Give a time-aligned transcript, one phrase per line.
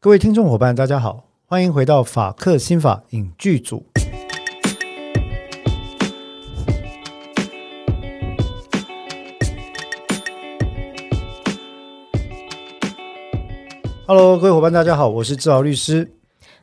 [0.00, 3.84] 各位听众伙伴，大家好，欢迎回到法克新法影剧组。
[14.06, 16.08] Hello，各位伙伴，大家好，我是志豪律师。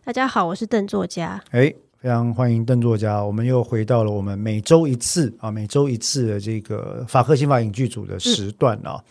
[0.05, 1.43] 大家好，我是邓作家。
[1.51, 9.03] 哎，非常欢迎邓作家，我们又回到了我们每周一次啊，每周一次的这个法克新法影剧组的时段啊。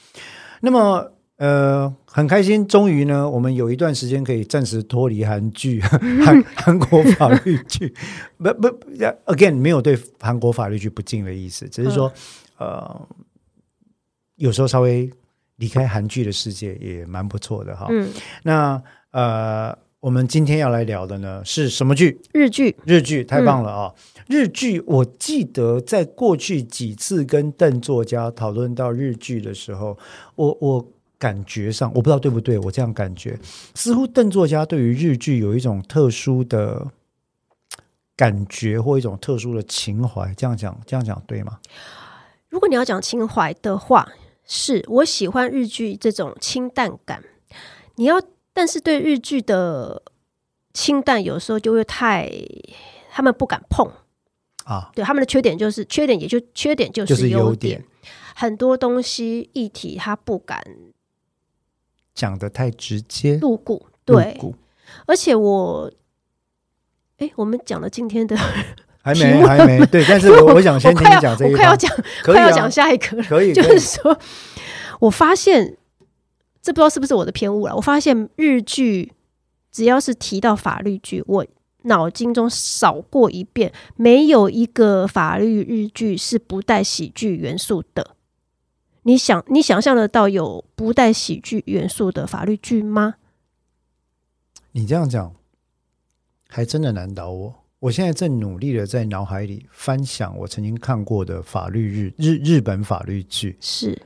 [0.62, 5.80] 那么，呃，很开心，终于呢，我们有一段时间可以暂时脱离韩剧、
[6.24, 7.92] 韩 韩国法律剧。
[8.38, 8.68] 不不
[9.26, 12.12] ，again，没有对韩国法律剧不敬的意思，只是说，
[12.58, 13.08] 呃，
[14.36, 15.10] 有时候稍微
[15.56, 17.88] 离开韩剧的世界也蛮不错的哈。
[17.90, 18.08] 嗯，
[18.44, 18.80] 那
[19.10, 22.20] 呃，我们今天要来聊的呢是什么剧？
[22.32, 23.92] 日剧，日剧太棒了啊！
[24.28, 29.98] 日剧，我记得在过去几次跟邓作家讨论到日剧的时候，
[30.36, 30.92] 我我
[31.24, 33.38] 感觉上我不知道对不对，我这样感觉，
[33.74, 36.86] 似乎邓作家对于日剧有一种特殊的
[38.14, 40.34] 感觉或一种特殊的情怀。
[40.34, 41.60] 这样讲，这样讲对吗？
[42.50, 44.06] 如果你要讲情怀的话，
[44.44, 47.24] 是我喜欢日剧这种清淡感。
[47.94, 48.20] 你要，
[48.52, 50.02] 但是对日剧的
[50.74, 52.30] 清淡，有时候就会太，
[53.10, 53.90] 他们不敢碰。
[54.66, 57.82] 啊，对他们的缺点就是缺点，也就缺点就就是优优点。
[58.34, 60.62] 很多东西议题他不敢
[62.14, 64.54] 讲的太直接，露骨，露对，骨
[65.06, 65.90] 而且我，
[67.18, 68.36] 哎，我们讲了今天的，
[69.02, 73.22] 还没还没对，但是我我想先听快要你讲这一，我快要讲，啊快要讲下一个了。
[73.24, 74.18] 可以， 就是说，
[75.00, 75.76] 我发现
[76.62, 77.74] 这不知道是不是我的偏误了。
[77.74, 79.12] 我发现日剧
[79.72, 81.44] 只要是提到法律剧，我
[81.82, 88.12] 脑筋中扫过一遍，没有一个法律日剧是不带喜剧元素的。
[89.06, 93.16] 你想，你想象得到有不带喜剧元素的法律剧吗？
[94.72, 95.34] 你这样讲，
[96.48, 97.54] 还真的难倒我。
[97.80, 103.58] 我现在正努力的在脑海里翻想我曾经看过的法律日日日本法律剧。
[103.60, 104.00] 是，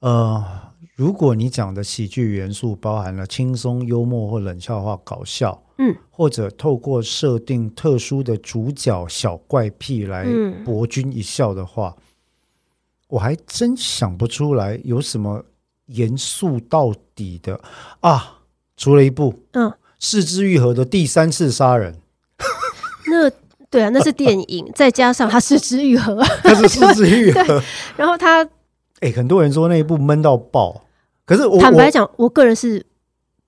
[0.00, 11.94] 呃，如果你讲的喜剧元素包含了轻松、幽默或冷笑话、搞笑，嗯，或者透过设定特殊的主角小怪癖来嗯博君一笑的话，
[13.08, 15.44] 我还真想不出来有什么
[15.86, 17.60] 严肃到底的
[18.00, 18.36] 啊。
[18.76, 21.96] 除了一部，嗯，四肢愈合的第三次杀人，
[23.10, 23.28] 那
[23.68, 27.60] 对啊，那是电影， 再加上他四肢愈合， 他是四肢愈合。
[27.96, 28.48] 然后他
[29.00, 30.84] 哎，很多人说那一部闷到爆，
[31.26, 32.86] 可是我我坦白讲，我个人是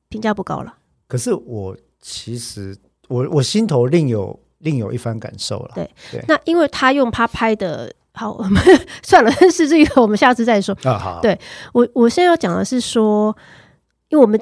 [0.08, 0.74] 评价不高了。
[1.06, 2.76] 可是我其实
[3.06, 5.74] 我我心头另有另有一番感受了。
[5.76, 5.88] 对
[6.26, 8.62] 那因为他用他拍的，好，我们
[9.02, 10.76] 算了，是这个，我们下次再说。
[10.82, 11.38] 啊，好，对
[11.72, 13.34] 我我现在要讲的是说，
[14.08, 14.40] 因为我们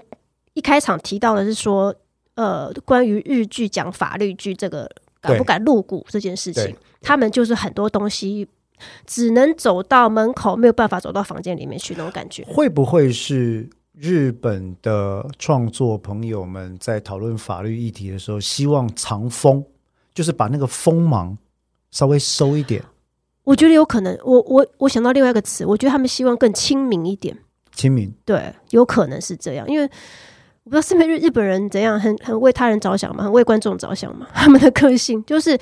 [0.55, 1.95] 一开场提到的是说，
[2.35, 4.91] 呃，关于日剧讲法律剧这个
[5.21, 8.49] 敢不敢入股这件事情，他们就是很多东西
[9.07, 12.45] 只能走到门口，没有办法走到房间里面去那种感觉。
[12.45, 19.65] 会不会是日本的创作朋友们在讨论法律议题的时候，希望藏风，
[20.15, 21.37] 就是把那个锋芒
[21.91, 22.83] 稍微收一点，
[23.49, 27.35] 我觉得有可能，我我我想到另外一个词，我觉得他们希望更亲民一点。
[27.73, 28.13] 亲民。
[28.27, 29.85] 对，有可能是这样，因为
[30.65, 35.59] 我不知道是不是日日本人怎样，很很为他人着想嘛，很为观众着想嘛， 他们的个性就是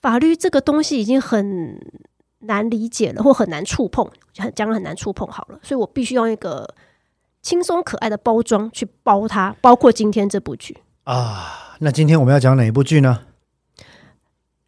[0.00, 1.78] 法律这个东西已经很
[2.38, 4.08] 难理解了，或很难触碰，
[4.38, 6.66] 很将来很难触碰好了，所以我必须用一个
[7.42, 13.24] 轻松可爱的包装去包它，包括今天这部剧啊，那今天我们要讲哪一部剧呢？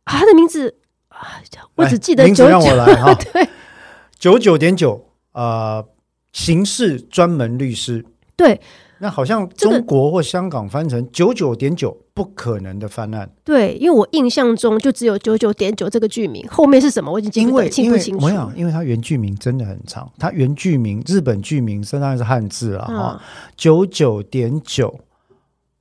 [0.04, 0.76] 啊，它的名字
[1.14, 1.40] 啊，
[1.76, 3.48] 我只记得来名字九让我来 哈，对。
[4.18, 5.84] 九九点九啊，
[6.32, 8.04] 刑事专门律师。
[8.36, 8.60] 对。
[9.00, 23.20] 那好像中国或香港翻成九九点九不可能的翻案，对，因为我印象中就只有九九点九这个剧名，后面是什么我已经记因为不清因为不清楚我想，因为它原剧名真的很长，它原剧名日本剧名当然是汉字了哈，嗯
[23.56, 25.00] 九九点九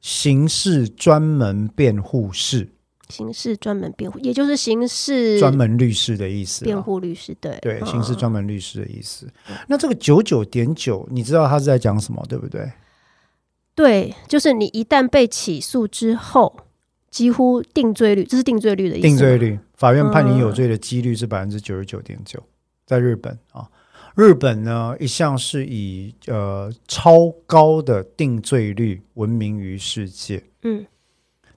[0.02, 2.74] 刑事专门辩护士，
[3.10, 6.66] 刑事专门辩护，也就是刑事专门律师的意思啊。
[6.66, 9.28] 辩护律师，对对，嗯刑事专门律师的意思。
[9.68, 12.72] 那这个九九点九，你知道他是在讲什么，对不对？
[13.76, 16.56] 对，就是你一旦被起诉之后，
[17.10, 19.08] 几乎定罪率，这是定罪率的意思。
[19.08, 22.42] 定罪率，法院判你有嗯罪的几率是百分之九十九点九，
[22.86, 23.68] 在日本啊，
[24.16, 30.44] 日本呢一向是以呃超高的定罪率闻名于世界。
[30.62, 30.86] 嗯，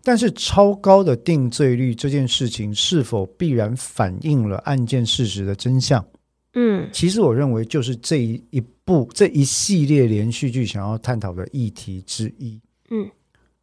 [0.06, 6.06] 但是超高的定罪率这件事情是否必然反映了案件事实的真相？
[6.54, 12.60] 嗯其实我认为就是这一一部这一系列连续剧想要探讨的议题之一。
[12.90, 13.10] 嗯，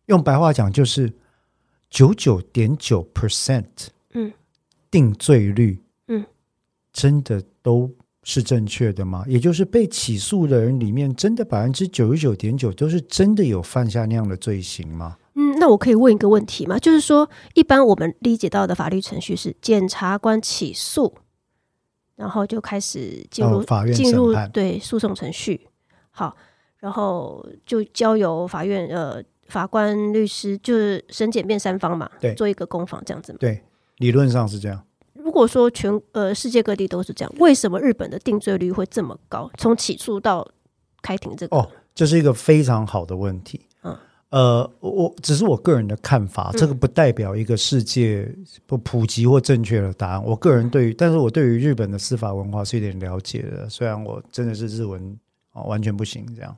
[0.07, 1.10] 用白话讲就是
[1.90, 4.30] 九九点九 percent，嗯，
[4.92, 5.80] 定罪率，
[6.10, 6.25] 嗯，
[6.92, 7.89] 真的都
[8.24, 9.24] 是正确的吗？
[9.30, 15.16] 也就是被起诉的人里面，真的百分之九十九点九都是真的有犯下那样的罪行吗？
[15.54, 16.78] 嗯，那我可以问一个问题吗？
[16.80, 21.14] 就是说，一般我们理解到的法律程序是检察官起诉，
[22.16, 25.68] 然后就开始进入、哦法院进入对诉讼程序，
[26.12, 26.36] 好，
[26.80, 33.38] 然后就交由法院呃法官、律师，就是审检辩三方嘛，对做一个攻防这样子嘛。
[33.40, 33.62] 对，
[33.98, 34.84] 理论上是这样。
[35.14, 39.50] 如果说全呃世界各地都是这样，为什么日本的定罪率会这么高？
[39.58, 40.46] 从起诉到
[41.02, 43.68] 开庭这个，哦，这是一个非常好的问题。
[44.34, 48.28] 嗯，呃，我我只是我个人的看法，这个不代表一个世界
[48.66, 50.24] 不普及或正确的答案。
[50.26, 55.18] 我个人对于，但是我对于日本的司法文化是有点了解的，虽然我真的是日文
[55.54, 56.56] 哦完全不行这样。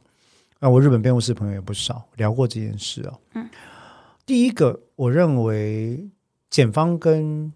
[0.57, 3.49] 那我日本辩护师朋友也不少，聊过这件事啊、嗯，
[4.25, 6.09] 第一个，我认为
[6.49, 7.51] 检方跟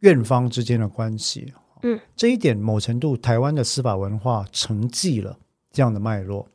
[0.00, 5.38] 院方之间的关系，嗯，这一点某程度台湾的司法文化承继了
[5.70, 6.46] 这样的脉络。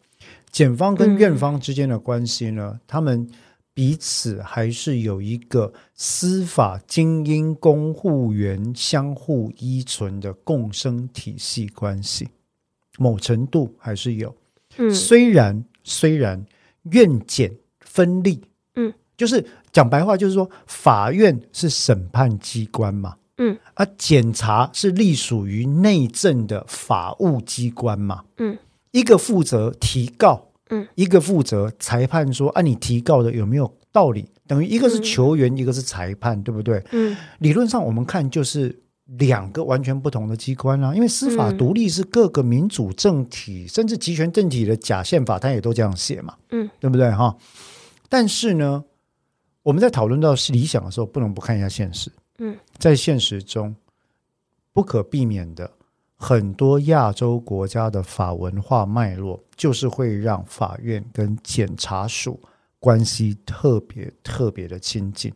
[0.55, 3.29] 检方跟院方之间的关系呢，他们
[3.73, 12.29] 彼此还是有一个司法精英公护员相互依存的共生体系关系，
[12.97, 14.33] 某程度还是有。
[14.77, 14.89] 嗯。
[14.95, 16.41] 虽然虽然
[16.83, 18.41] 院检分立，
[18.75, 28.57] 嗯，就是讲白话就是说，法院是审判机关嘛，嗯，啊，检察是隶属于内政的法务机关嘛，嗯，
[28.95, 34.25] 一个负责提告，嗯，一个负责裁判说啊，你提告的有没有道理？
[34.47, 36.81] 等于一个是嗯球员，一个是裁判，对不对？
[36.91, 38.73] 嗯理论上我们看就是
[39.17, 47.35] 两个完全不同的机关啊，因为司法嗯独立是各个民主政体、甚至集权政体的假宪法，它也都这样写嘛，嗯，对不对哈？
[48.07, 48.81] 但是呢，
[49.61, 52.09] 我们在讨论到理想的时候，不能不看一下现实。
[52.37, 53.75] 嗯，在现实中，
[54.71, 55.69] 不可避免的，
[56.15, 62.39] 很多亚洲国家的法文化脉络，就是会让法院跟检察署
[62.79, 65.31] 关系特别特别的亲近。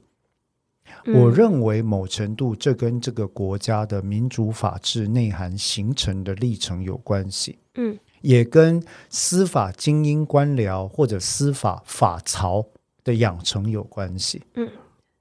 [1.05, 12.65] 我嗯认为某程度这跟这个国家的民主法治内涵形成的历程有关系，嗯也跟司法精英官僚或者司法法曹
[13.03, 14.41] 的养成有关系。
[14.55, 14.67] 嗯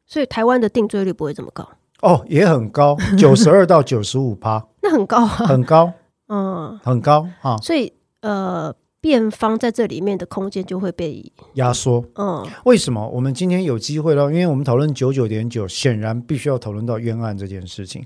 [0.07, 1.69] 所以台湾的定罪率不会这么高，
[2.03, 5.93] 哦，也很高， 九十二到九十五趴，那很高啊，很高，
[6.29, 12.05] 嗯，很高啊，所以呃，辩方在这里面的空间就会被压缩。
[12.17, 12.47] 嗯。
[12.65, 13.09] 为什么？
[13.09, 14.25] 我们今天有机会了？
[14.31, 18.05] 因为我们讨论九九点九，显然必须要讨论到冤案这件事情。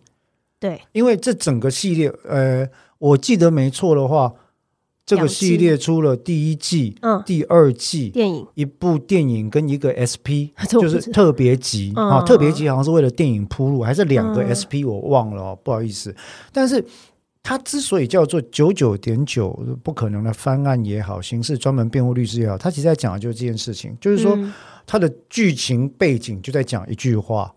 [0.60, 2.68] 对，因为这整个系列，呃，
[2.98, 4.32] 我记得没错的话，
[5.04, 8.46] 这个系列出了第一季、嗯，第二季，电影。
[8.54, 11.92] 一部电影跟一个 SP， 就是特别集。
[11.96, 12.08] 嗯。
[12.08, 14.54] 啊，特别集好像是为了电影铺路，还是两个嗯。
[14.54, 16.14] SP，我忘了哦，不好意思。
[16.52, 16.84] 但是
[17.42, 19.50] 它之所以叫做九九点九
[19.82, 24.52] 不可能的翻案也好，刑事专门辩护律师也好，他其实在讲的就是这件事情，就是说嗯。
[24.84, 27.52] 它的剧情背景就在讲一句话。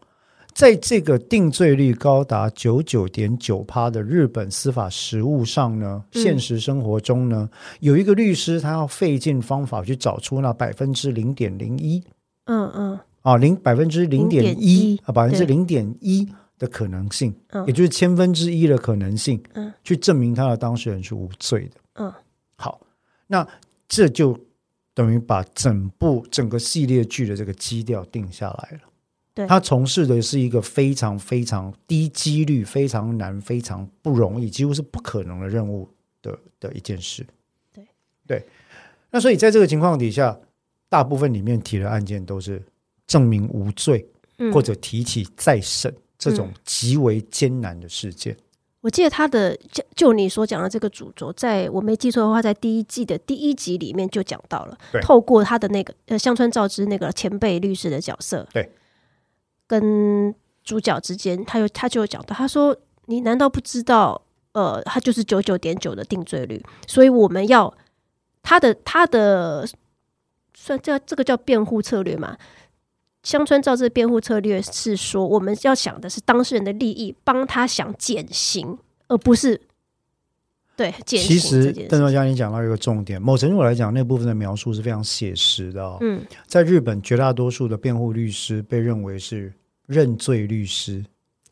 [0.55, 6.23] 在这个定罪率高达九九点九趴的日本司法实务上呢，嗯。
[6.23, 7.49] 现实生活中呢，
[7.81, 12.01] 有一个律师他要费尽方法去找出那百分之零点零一
[12.45, 12.99] 嗯嗯。
[13.21, 16.25] 啊，零百分之零点一0.1啊，百分之对零点一
[16.57, 17.67] 的可能性，嗯。
[17.67, 21.81] 也就是千分之一的可能性，嗯，去证明他的当事人是无罪的。
[21.95, 22.13] 嗯。
[22.55, 22.79] 好，
[23.27, 23.45] 那
[23.89, 24.39] 这就
[24.93, 28.79] 等于把整部整个系列剧的这个基调定下来了。
[29.35, 29.45] 对。
[29.45, 35.87] 他从事的是一个非常非常低几率、非常难、非常不容易，几乎是不可能的任务
[36.23, 37.23] 的的一件事。
[37.71, 37.85] 对。
[38.25, 38.43] 对，
[39.11, 40.39] 那所以在这个情况底下，
[40.89, 42.63] 大部分里面提的案件都是
[43.05, 44.07] 证明无罪，
[44.39, 48.35] 嗯，或者提起再审这种极为艰难的事件。
[48.81, 58.69] 我记得他的就就你所讲的这个主轴，在我没记错的话，在第一季的第一集里面就讲到了，透过他的那个呃香川照之那个前辈律师的角色，对，
[59.67, 64.21] 跟主角之间，他有他就有讲到，他说你难道不知道，
[64.53, 67.73] 呃，他就是九九点九的定罪率，所以我们要
[68.41, 69.67] 他的他的
[70.53, 72.37] 算这这个叫辩护策略嘛？
[73.23, 79.59] 香川照之的辩护策略是说，我们要想的是当事人的利益，帮他想减刑，而不是
[80.75, 85.97] 对其实邓作家你讲到一个重点，某程度来讲，那部分的描述是非常写实的哦。
[86.01, 89.53] 嗯在日本，绝大多数的辩护律师被认为是
[89.87, 91.03] 认罪律师，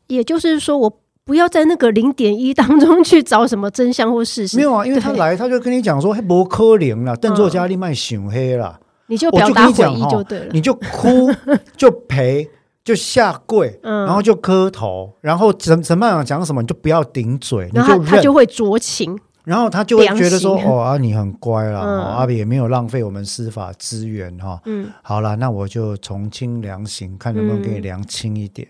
[0.08, 4.56] 也就是说，我不要在那个零点一当中去找什么真相或事实。
[4.56, 8.78] 没有啊，因为他对来他就跟你讲说，嘿，不可怜了，邓作家你卖熊黑了。
[9.06, 10.46] 你就表达悔跟你讲哈意就对了。
[10.52, 11.30] 你就哭
[11.76, 12.48] 就赔
[12.84, 14.04] 就下跪，嗯。
[14.04, 21.98] 然后就磕头，然后怎怎么样讲什么你就不要顶嘴，你然后他他就会酌情，然后他就会觉得说：“哦啊，你很乖啦，嗯。
[21.98, 24.90] 哦阿比也没有浪费我们司法资源哈、嗯。
[25.02, 28.68] 好了，那我就从轻量刑，看能不能给你量轻一点。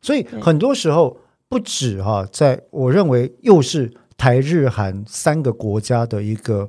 [0.00, 1.16] 所以很多时候
[1.48, 6.68] 不止哈、在我认为又是台日韩三个国家的一个，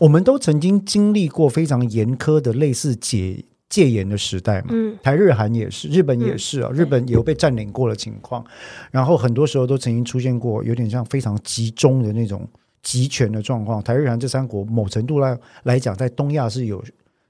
[0.00, 4.68] 我们都曾经经历过非常严苛的类似戒戒严的时代嘛。
[4.70, 8.44] 嗯台日韩也是，日本也是啊，日本也有被占领过的情况，
[8.92, 12.48] 然后很多时候都曾经出现过有点像非常集中的那种
[12.82, 13.82] 集权的状况。
[13.82, 16.84] 台日韩这三国某程度来来讲，在东亚是有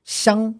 [0.04, 0.54] 相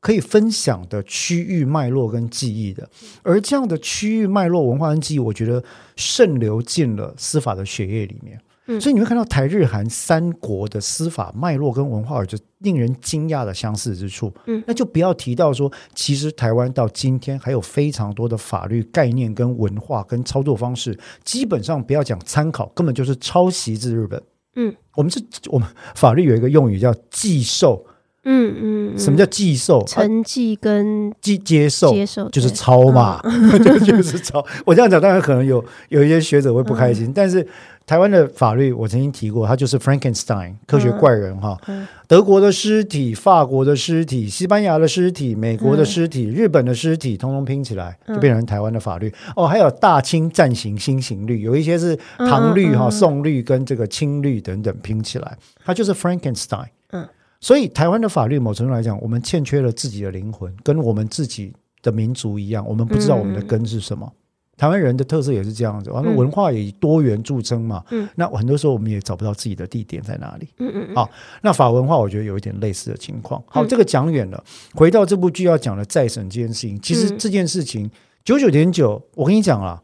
[0.00, 2.86] 可以分享的区域脉络跟记忆的，
[3.22, 5.64] 而这样的区域脉络、文化跟记忆，我觉得
[5.96, 8.38] 渗流进了司法的血液里面。
[8.66, 14.32] 嗯所以你会看到台日韩三国的司法脉络跟文化有着令人惊讶的相似之处。
[14.46, 24.22] 嗯那就不要提到说，其实台湾到今天还有非常多的法律概念、跟文化、跟操作方式，基本上不要讲参考，根本就是抄袭自日本。
[24.56, 27.84] 嗯我们是，我们法律有一个用语叫寄受。
[28.26, 29.80] 嗯嗯，嗯什么叫寄受？
[29.80, 32.26] 啊承继跟接接受接受？
[32.30, 33.20] 就是抄嘛，
[33.62, 34.42] 就就是抄。
[34.64, 37.46] 我这样讲，当然可能有有一些学者会不开心，但是
[37.86, 41.58] 台湾的法律我曾经提过，它就是 Frankenstein 科学怪人哈。
[41.66, 49.12] 嗯德国的尸体、法国的尸体、西班牙的尸体、美国的尸体、日本的尸体，通通拼起来就变成台湾的法律。
[49.34, 56.66] 哦，还有大清暂行新刑律，有一些是唐律哈、宋律跟这个清律等等拼起来，它就是 Frankenstein。
[56.90, 57.08] 嗯。
[57.40, 64.12] 所以，台湾的法律某程度来讲，我们欠缺了自己的灵魂，跟我们自己的民族一样，我们不知道我们的根是什么。
[64.56, 67.82] 台湾人的特色也是这样子，完了嗯文化也以多元著称嘛。
[67.90, 70.48] 嗯，那很多时候我们也找不到自己的地点在哪里。
[70.58, 71.10] 嗯嗯嗯好
[71.42, 73.42] 那法文化我觉得有一点类似的情况。
[73.46, 74.42] 好，嗯这个讲远了，
[74.74, 77.90] 回到这部剧要讲的再审这件事情，其实嗯这件事情
[78.24, 79.82] 九九点九，我跟你讲啦，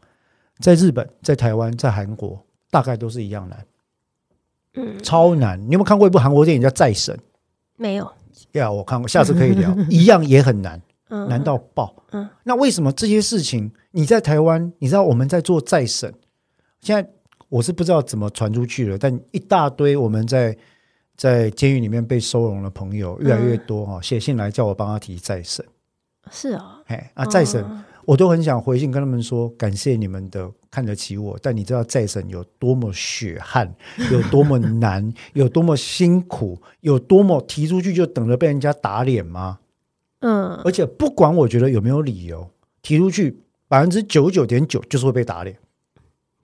[0.59, 3.65] 在日本、在台湾、在韩国，大概都是一样难，
[4.75, 5.59] 嗯，超难。
[5.59, 7.15] 你有没有看过一部韩国电影叫《再审》？
[7.75, 8.09] 没有，
[8.53, 10.81] 呀，我看过，下次可以聊， 一样也很难。
[11.09, 11.93] 嗯，难到爆。
[12.11, 16.13] 嗯，那为什么这些事情你在台湾，你知道我们在做再审，
[16.81, 17.09] 现在
[17.49, 20.57] 我是不知道怎么传出去了，但一大堆我们在
[21.15, 25.65] 在监狱里面被收容的朋友越来越多哈、写信来叫我帮他提再审，
[26.31, 33.71] 是哦，哎啊再审，哦我都很想回信跟他们说感谢你们的看得起我，但你知道再审有多么血汗，
[34.11, 39.59] 有多么难，有多么辛苦，有多么提出去就等着被人家打脸吗？
[40.21, 42.49] 嗯，而且不管我觉得有没有理由
[42.81, 45.55] 提出去，百分之九十九点九就是会被打脸。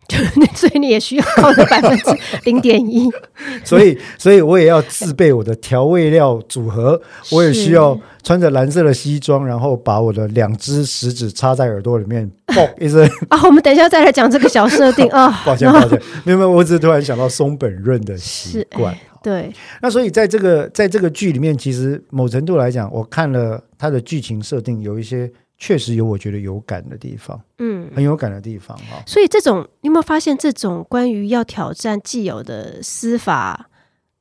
[0.56, 2.06] 所以你也需要靠这百分之
[2.46, 3.10] 零点一，
[3.66, 13.06] 所以，所以我也要自备我的调味料组合，我也需要穿着蓝色的西装，然后把我的两只食指插在耳朵里面，嘣一声。
[13.28, 15.42] 啊，我们等一下再来讲这个小设定啊。
[15.46, 18.94] 抱歉，抱歉，没有没有，我只是突然想到松本润的习是惯。
[18.94, 29.02] 哎对，那所以在这个在这个剧里面，其实某程度来讲，我看了它的剧情设定，有一些确实有我觉得有感的地方，嗯，很有感的地方哈。
[29.08, 33.70] 所以这种你有没有发现，这种关于要挑战既有的司法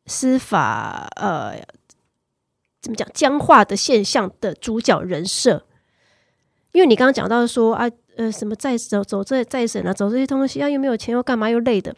[0.06, 1.56] 司法呃
[2.80, 5.64] 怎么讲僵化的现象的主角人设？
[6.72, 11.94] 因为你刚刚讲到说啊，呃，什么再走走这再审啊，走这些东西啊，又没有钱又干嘛又累的，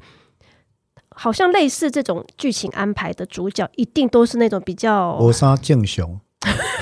[1.11, 6.19] 好像类似这种剧情安排的主角，一定都是那种比较我杀敬雄，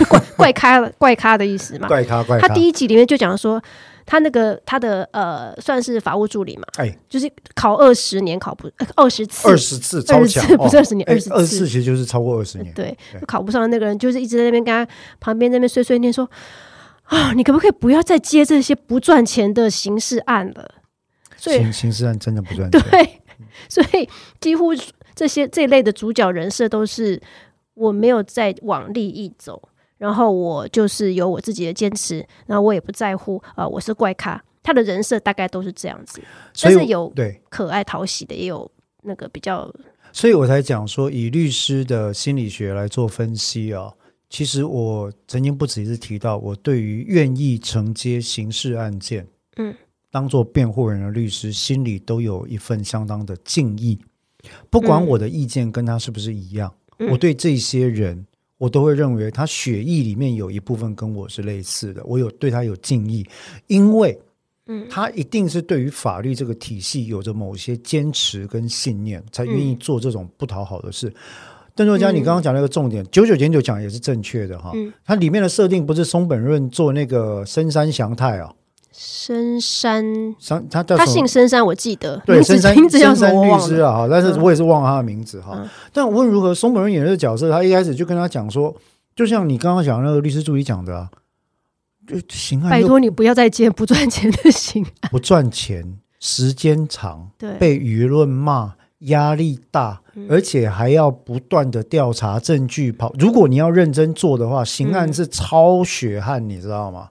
[0.08, 1.88] 怪 怪咖怪咖的意思嘛。
[1.88, 2.48] 怪咖怪咖。
[2.48, 3.62] 他第一集里面就讲说，
[4.04, 12.72] 他那个他的呃算是法务助理嘛，哎，就是考二十年考不二十次，二十次超强20次，不是二十年二十次二二十次其实就是超过二十年。
[12.74, 16.28] 对对，考不上的那个人就是一直在那边跟他旁边那边碎碎念说
[17.04, 20.74] 啊，你可不可以不要再接这些不赚钱的刑事案了？
[21.36, 22.80] 所以刑刑事案真的不赚钱。
[22.90, 23.20] 对，
[23.68, 24.08] 所以
[24.40, 24.72] 几乎
[25.14, 27.20] 这些这一类的主角人设都是
[27.76, 29.68] 我没有再往利益走，
[29.98, 34.42] 然后我就是有我自己的坚持，然后我也不在乎啊、呃我是怪咖。
[34.62, 36.20] 他的人设大概都是这样子，
[36.52, 38.68] 所以但是有对，可爱讨喜的，也有
[39.04, 39.72] 那个比较
[40.12, 43.92] 所以我才讲说，以律师的心理学来做分析啊。
[44.28, 49.24] 其实我曾经不止一次提到，我对于愿意承接刑事案件，
[49.56, 49.72] 嗯，
[50.10, 53.96] 当做辩护人的律师，心里都有一份相当的敬意。
[54.68, 58.26] 不管嗯我的意见跟他是不是一样，嗯我对这些人，
[58.58, 63.26] 我都会认为他血液里面有一部分跟我是类似的，我有对他有敬意，
[63.66, 64.18] 因为
[64.66, 64.86] 嗯。
[64.88, 69.78] 他一定是对于法律这个体系有着某些坚持跟信念，才愿意嗯。
[69.78, 71.12] 做这种不讨好的事。
[71.74, 72.24] 邓作家，你嗯。
[72.24, 74.72] 刚刚讲那个重点，九九减九讲也是正确的哈。
[74.74, 74.92] 嗯。
[75.04, 78.52] 它里面的设定不是松本润做那个深山祥太啊，
[78.98, 80.02] 深山，
[80.38, 83.62] 山他叫他姓深山，我记得，对， 深山名字叫深山律什么律。
[83.62, 85.52] 师啊，哈，但是嗯我也是忘了他的名字哈。
[85.54, 88.74] 嗯但无论如何，松本润演的这个角色，他一开始就跟他讲说，
[89.14, 91.10] 就像你刚刚讲的那个律师助理讲的啊，
[92.06, 95.10] 就刑案拜托你不要再接不赚钱的刑案。
[95.10, 103.12] 不赚钱，时间长，对，被舆论骂，压力大，嗯而且还要不断的调查证据跑。
[103.18, 107.08] 如果你要认真做的话，刑案嗯是超血汗，你知道吗？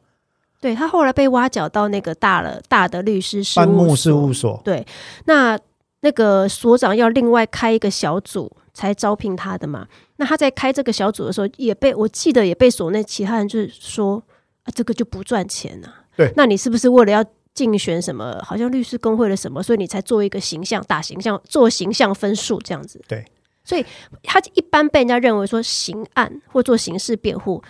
[0.62, 4.85] 对他后来被挖角到那个大了大的律师事务事务所，对，
[5.25, 5.59] 那
[6.01, 9.88] 那个所长要另外开一个小组才招聘他的嘛。
[10.17, 14.24] 那他在开这个小组的时候，也被我记得也被所内其他人就是说
[14.63, 16.05] 啊，这个就不赚钱啊。
[16.15, 23.01] 对那你是不是为了要竞选什么，好像律师工会的什么，所以你才做一个形象打形象，做形象分数这样子？
[23.07, 23.25] 对，
[23.63, 23.85] 所以
[24.24, 27.62] 他一般被人家认为说刑案或做刑事辩护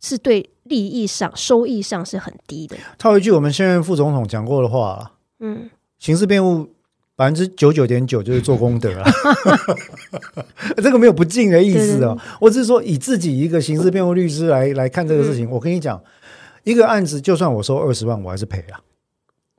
[0.00, 2.74] 是对利益上、收益上是很低的。
[2.96, 6.66] 套一句我们现任副总统讲过的话了嗯，刑事辩护
[7.14, 9.10] 百分之九九点九就是做功德啊，
[10.82, 12.16] 这个没有不敬的意思哦。
[12.40, 16.02] 我只是说以自己一个刑事辩护律师来来看这个事情，嗯我跟你讲，
[16.64, 18.80] 一个案子就算我收二十万，我还是赔啊。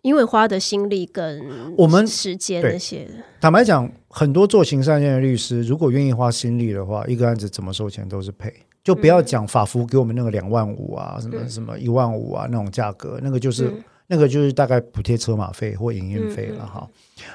[0.01, 1.43] 因为花的心力跟
[1.77, 3.11] 我们时间那些的。
[3.39, 8.51] 坦白讲，很多做刑事案件的律师，如果愿意花心力的话，一个案子怎么收钱都是赔。
[8.83, 13.83] 就不要讲法服给我们那个两万五啊，什么什么一万五啊那种价格，那个就是、嗯。
[14.07, 16.85] 那个就是大概补贴车马费或营运费了哈。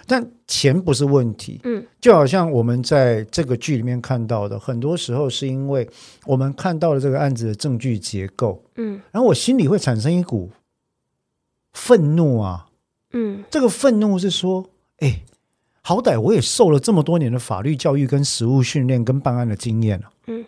[0.07, 5.89] 但钱不是问题，嗯，就好像我们在这个剧里面看到的，很多时候是因为
[6.27, 9.01] 我们看到了这个案子的证据结构，嗯。
[9.11, 10.51] 然后我心里会产生一股
[11.73, 12.67] 愤怒啊。
[13.15, 13.43] 嗯。
[13.51, 15.23] 这个愤怒是说，哎，
[15.81, 20.45] 好歹我也受了这么多年的法律教育、跟实务训练、跟办案的经验了、嗯，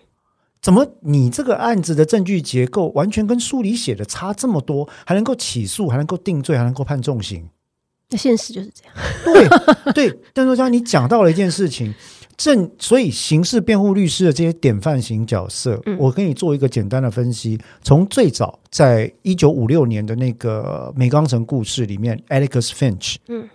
[0.60, 7.48] 怎么你这个案子的证据结构完全跟书里写的差这么多，还能够起诉，还能够定罪，还能够判重刑？
[8.10, 8.94] 那现实就是这样。
[9.84, 11.94] 对对，邓作家，你讲到了一件事情，
[12.38, 17.58] 正所以刑事辩护律师的这些典范型角色，嗯我给你做一个简单的分析。
[17.82, 23.46] 从最早在一九五六年的那个《美钢城故事》里面，Atticus Finch，嗯，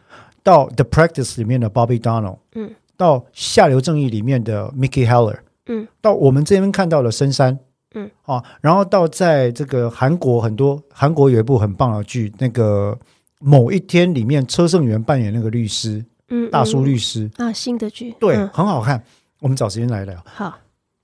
[0.43, 7.57] 到《The Practice》里面的 Bobby Donald，嗯，到《下流正义》里面的 Mickey Heller，嗯，到我们这边看到了深山。
[7.95, 12.97] 嗯啊，然后到在这个韩国很多韩国有一部很棒的剧，那个
[13.39, 19.03] 某一天里面车胜元扮演那个律师，嗯，大叔嗯律师，啊，新的剧，对，嗯很好看。
[19.41, 20.19] 我们找时间来聊。
[20.25, 20.57] 好，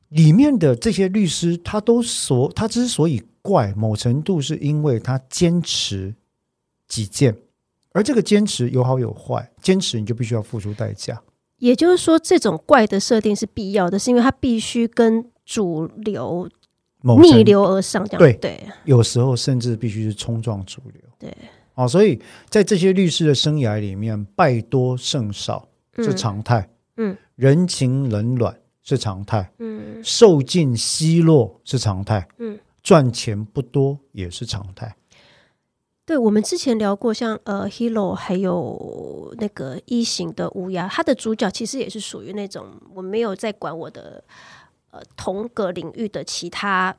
[0.08, 6.12] 里面的这些律师，他都所他之所以怪，某程度是因为他坚持
[6.88, 7.36] 己见，
[7.92, 11.22] 而这个坚持有好有坏，坚持你就必须要付出代价。
[11.60, 16.50] 也就是说，这种怪的设定是必要的，是因为它必须跟主流
[17.22, 18.34] 逆流而上，这样对。
[18.34, 21.02] 对，有时候甚至必须是冲撞主流。
[21.18, 21.36] 对，
[21.76, 22.20] 哦，所以
[22.50, 25.68] 在这些律师的生涯里面，败多胜少
[25.98, 27.16] 是嗯常态，嗯。
[27.36, 30.04] 人情冷暖是常态，嗯。
[30.04, 34.94] 受尽奚落是常态，嗯，赚钱不多也是常态。
[36.10, 44.24] 对，我们之前聊过像，呃，Hero 还有那个一型的乌鸦，它的主角其实也是属于那种我没有在管我的
[44.90, 46.98] 呃同个领域的其他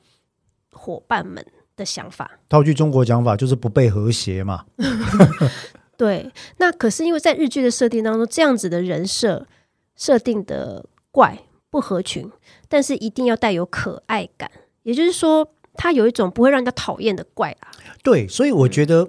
[0.70, 1.44] 伙伴们
[1.74, 2.38] 的想法。
[2.48, 4.64] 套句中国讲法，就是不被和谐嘛。
[5.98, 9.44] 对，那可是因为在日剧的设定当中，这样子的人设
[9.96, 11.36] 设定的怪
[11.68, 12.30] 不合群，
[12.68, 14.48] 但是一定要带有可爱感，
[14.84, 17.70] 也就是说，它有一种不会让人家讨厌的怪啊。
[18.02, 19.08] 对，所以我觉得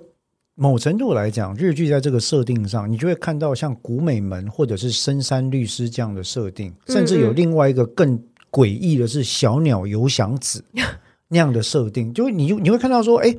[0.56, 10.63] 某程度来讲，日剧在这个设定上，你就会看到像古美门或者是深山律师这样的设定，嗯甚至有另外一个更诡异的是小鸟游翔子
[11.30, 13.36] 那样的设定，就是你就你会看到说，哎。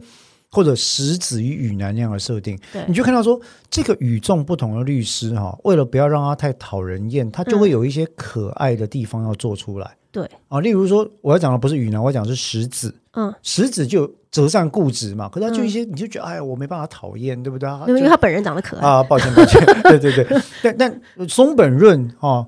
[0.53, 9.91] 或者石子与雨男那样的设定，对你就看到说，这个与众不同的律师哈、为了不要让他太讨人厌，他就会有一些可爱的地方要做出来。
[10.11, 12.95] 对，啊，例如说，我要讲的不是雨男，我要讲的是石子。
[13.15, 17.67] 嗯，石子就折善固执嘛，可是他就一些，你就觉得哎呀，我没办法讨厌，对不对？
[17.67, 18.87] 他就因为他本人长得可爱。
[18.87, 22.47] 啊，抱歉抱歉，对对对，但但松本润哦，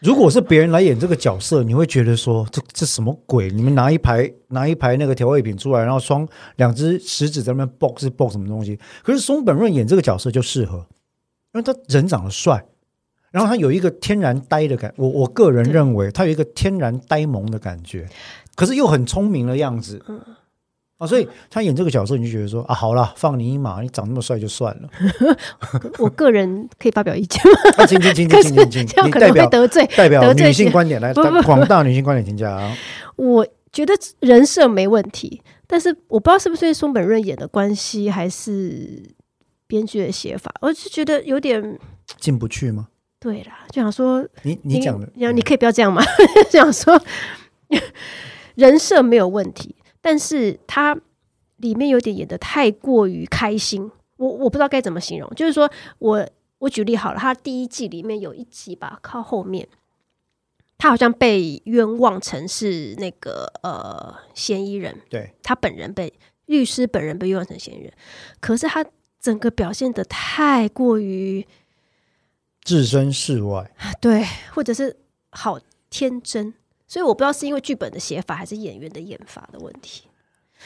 [0.00, 3.50] 如果是别人来演这个角色，你会觉得说这这什么鬼？
[3.50, 8.78] 你们拿一排拿一排那个调味品出来，然后双两只食指在那边 box box 什么东西？
[9.02, 10.86] 可是松本润演这个角色就适合，
[11.52, 12.64] 因为他人长得帅，
[13.32, 18.08] 然后他有一个天然呆的感，我我个人对认为他有一个天然呆萌的感觉，
[18.54, 20.00] 可是又很聪明的样子。
[20.98, 24.88] 啊，所以他演这个角色，你就觉得说啊，好了，放你一马，你长那么帅就算了。
[25.98, 27.58] 我个人可以发表意见吗？
[27.78, 29.88] 啊，请请请请请请请，这样可能会得罪。
[29.96, 32.76] 代表女性观点来，广大女性观点请讲。
[33.16, 39.02] 我觉得人设没问题，但是我不知道是不是松本润演的关系，还是
[39.66, 41.78] 编剧的写法，我就觉得有点
[42.18, 42.88] 进不去吗？
[43.20, 46.02] 对啦，就想说你你讲的，嗯你你可以不要这样吗？
[46.50, 47.00] 想说
[48.54, 49.74] 人设没有问题，
[50.08, 50.98] 但是他
[51.58, 55.30] 里面有点演的太过于开心，我我不知道该怎么形容。
[55.36, 56.26] 就是说我
[56.60, 59.68] 我举例好了，他第一季里面有一集吧，靠后面，
[60.78, 66.10] 他好像被冤枉成是那个呃嫌疑人，对，他本人被
[66.46, 67.92] 律师本人被冤枉成嫌疑人，
[68.40, 68.82] 可是他
[69.20, 71.46] 整个表现的太过于
[72.62, 73.70] 置身事外。
[74.00, 74.96] 对，或者是
[75.32, 76.54] 好天真，
[76.88, 80.02] 所以我不知道是因为剧本的写法还是演员的演法的问题。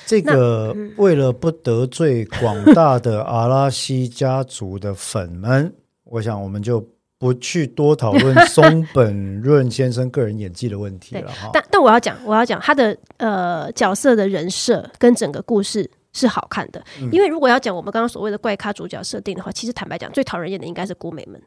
[0.06, 5.70] 这个嗯为了不得罪广大的阿拉西家族的粉们，
[6.04, 6.82] 我想我们就
[7.18, 11.50] 不去多讨论松本润先生个人演技的问题了哈。
[11.52, 21.38] 但但我要讲，我要讲他的呃角色的人设跟整个故事是好看的，嗯因为如果要讲我们刚刚所谓的怪咖主角设定的话，其实坦白讲，最讨人厌的应该是古美们。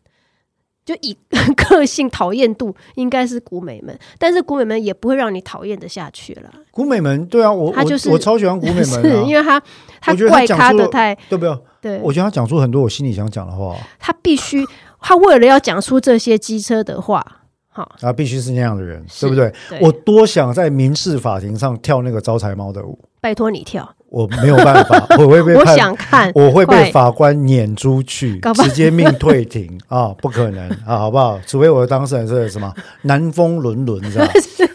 [0.86, 1.18] 就以
[1.70, 9.62] 个性讨厌度应该是古美们，但是古美们也不会让你讨厌的下去了，古美门，对啊，我他就是我我超喜欢古美门 是啊，因为他
[10.00, 11.58] 他怪咖的太对不对？
[11.82, 14.64] 对，我觉得他讲出很多我心里想讲的话，他必须
[15.02, 17.24] 他为了要讲出这些机车的话，
[17.70, 19.54] 好，他必须是那样的人，是对不对？
[19.70, 19.80] 对。
[19.82, 30.16] 我多想在民事法庭上跳那个招财猫的舞，拜托你跳，我没有办法， 我会被我判想看，我会被法官撵出去直接命退庭 啊！
[30.22, 31.38] 不可能啊，好不好？
[31.46, 32.74] 除非我的当事人是什么
[33.04, 34.26] 南风轮轮，是吧？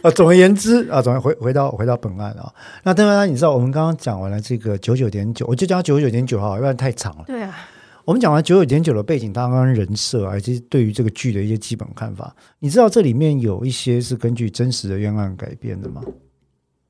[0.02, 2.52] 啊，总而言之啊，总回回到回到本案啊。
[2.82, 7.24] 那当然，你知道我们刚刚讲完了这个九九点九，我就讲九九点九哈，要不然太长了。
[7.26, 7.66] 对啊，
[8.04, 16.02] 我们讲完九九点九的背景，当然人设啊，以及对于这个剧的一些基本看法，你知道这里面有一些是根据真实的冤案改编的吗？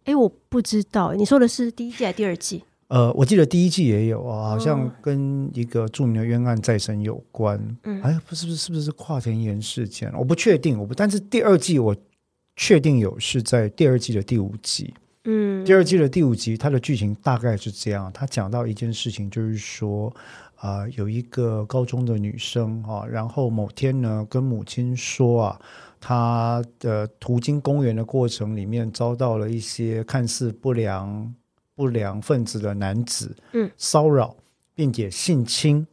[0.05, 2.63] 哎，我不知道，你说的是第一季还是第二季？
[2.89, 7.57] 呃，我记得第一季也有啊，好像哦跟一个著名的冤案再审有关。
[7.85, 10.13] 嗯哎，不是不是是不是跨田岩事件？
[10.19, 11.95] 我不确定，我不，但是第二季我
[12.57, 14.93] 确定有是在第二季的第五集。
[15.25, 20.13] 嗯，第二季的第五集，它的剧情大概是这样：他讲到一件事情，就是说，
[20.57, 25.61] 啊、有一个高中的女生啊，然后某天呢，跟母亲说啊，
[26.01, 31.35] 她的途经公园的过程里面，遭到了一些看似不良
[31.77, 34.35] 不良分子的男子，嗯，骚扰，
[34.75, 35.87] 并且性侵，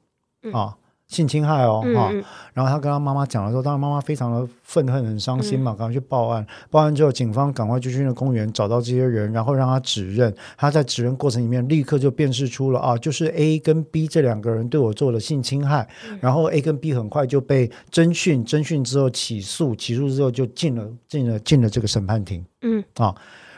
[0.54, 0.78] 啊。
[1.08, 2.12] 性侵害哦，哈、
[2.54, 6.46] 然后他跟他妈妈讲的时候，当然妈妈非常的愤恨、很伤心嘛，赶快去报案。
[6.70, 10.34] 报案之后，警方赶快就去那公园找到这些人，然后让他指认。
[10.58, 15.88] 他在指认过程里面，立刻就辨识出了啊，就是 A 跟 B 这两个人对我做了性侵害。
[16.20, 22.46] 然后 A 跟 B 很快就被侦讯，侦讯之后起诉，起诉之后就进了进了进了这个审判庭。
[22.64, 23.16] 嗯啊。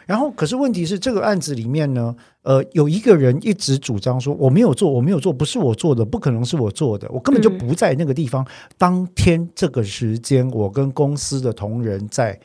[0.10, 7.58] 然后，可是问题是，这个案子里面呢，呃，有一个人一直主张说我没有做，我没有做，不是我做的，不可能是我做的，我根本就嗯。
[7.60, 8.44] 不在那个地方。
[8.76, 12.40] 当天这个时间，我跟公司的同仁在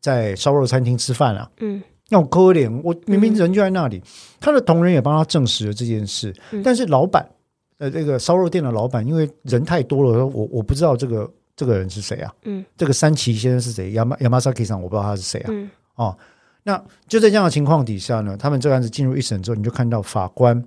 [0.00, 1.82] 在烧肉餐厅吃饭啊，嗯。
[2.08, 4.02] 那我可怜，我明明人就在那里，
[4.40, 6.62] 他的同仁也帮他证实了这件事，嗯。
[6.62, 7.28] 但是老板，
[7.76, 12.64] 呃，这个烧肉店的老板，因为人太多了，我我不知道这个这个人是谁啊，嗯。
[12.78, 13.90] 这个山崎先生是谁？
[13.92, 15.70] 亚马亚马萨克上我不知道他是谁啊，嗯。
[15.96, 16.16] 哦，
[16.62, 20.62] 那就在这样的情况底下呢，他们这个案子进入一审之后，你就看到法官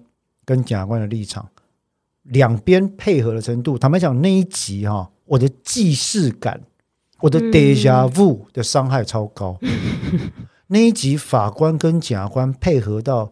[0.46, 1.48] 跟检察官的立场，
[2.24, 3.78] 两边配合的程度。
[3.78, 6.62] 坦白讲，那一集哈、我的既视感，
[7.20, 9.58] 我的嗯 deja vu 的伤害超高。
[10.68, 13.32] 那一集法官跟检察官配合到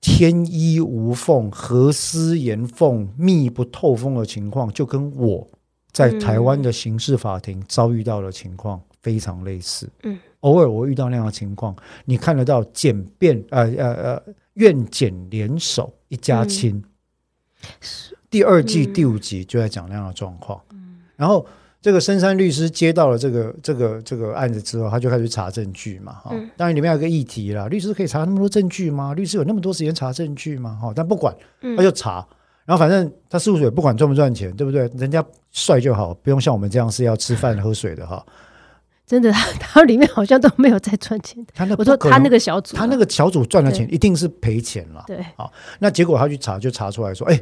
[0.00, 5.46] 天衣无缝、合丝言缝、密不透风的情况，就跟我
[5.92, 9.88] 在台湾的刑事法庭遭遇到的情况非常类似。
[10.02, 11.74] 嗯，偶尔我遇到那样的情况，
[12.04, 14.22] 你看得到简便呃呃呃
[14.54, 16.82] 愿检联手一家亲。
[18.30, 20.60] 第二季嗯第五集就在讲那样的状况。
[21.16, 21.44] 然后
[21.80, 29.14] 这个深山律师接到了这个这个这个案子之后，他就开始查证据嘛，哈、嗯当然里面有个议题啦，律师可以查那么多证据吗？
[29.14, 30.78] 律师有那么多时间查证据吗？
[30.80, 32.26] 哈，但不管，嗯他就查。
[32.64, 34.86] 然后反正他事务所也不管赚不赚钱，对不对？
[34.98, 38.24] 人家帅就好，不用像我们这样是要吃饭喝水的哈。
[39.08, 41.52] 真的，他 他里面好像都没有在赚钱的。
[41.54, 45.02] 他那我说他那个小组啊，他那个小组赚的钱一定是赔钱了。
[45.06, 47.40] 对，好那结果他去查，就查出来说，哎，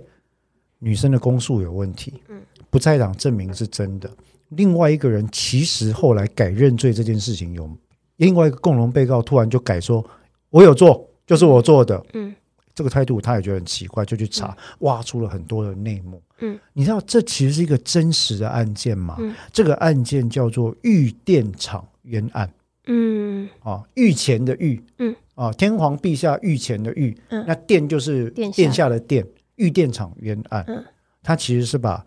[0.79, 4.09] 女生的供述有问题，嗯不在场证明是真的。
[4.51, 7.69] 另外一个人其实后来改认罪这件事情有，
[8.17, 10.05] 另外一个共同被告突然就改说，
[10.51, 12.01] 我有做，就是我做的。
[12.13, 12.33] 嗯
[12.77, 16.23] 这个态度他也觉得很奇怪，就去查，挖出了很多的内幕。
[16.41, 19.17] 嗯，你知道这其实是一个真实的案件吗？
[19.19, 19.35] 嗯。
[19.51, 22.53] 这个案件叫做玉电厂冤案。
[22.85, 23.49] 嗯。
[23.61, 25.17] 啊，御前的御，嗯。
[25.35, 27.43] 啊，天皇陛下御前的御，嗯。
[27.49, 28.91] 那殿就是殿下。
[28.91, 30.63] 的殿，御电厂冤案。
[30.69, 30.85] 嗯。
[31.23, 32.05] 它其实是把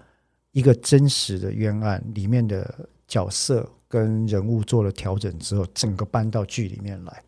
[0.51, 7.23] 一个真实的冤案里面的角色跟人物做了调整之后，整个搬到剧里面来。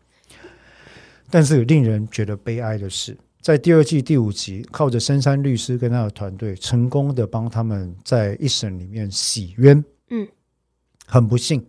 [1.28, 9.84] 但是令人觉得悲哀的是，在第二季第五集，靠着深山律师跟他的团队，成功的帮他们在一审里面洗冤。
[10.10, 10.28] 嗯，
[11.06, 11.66] 很不幸，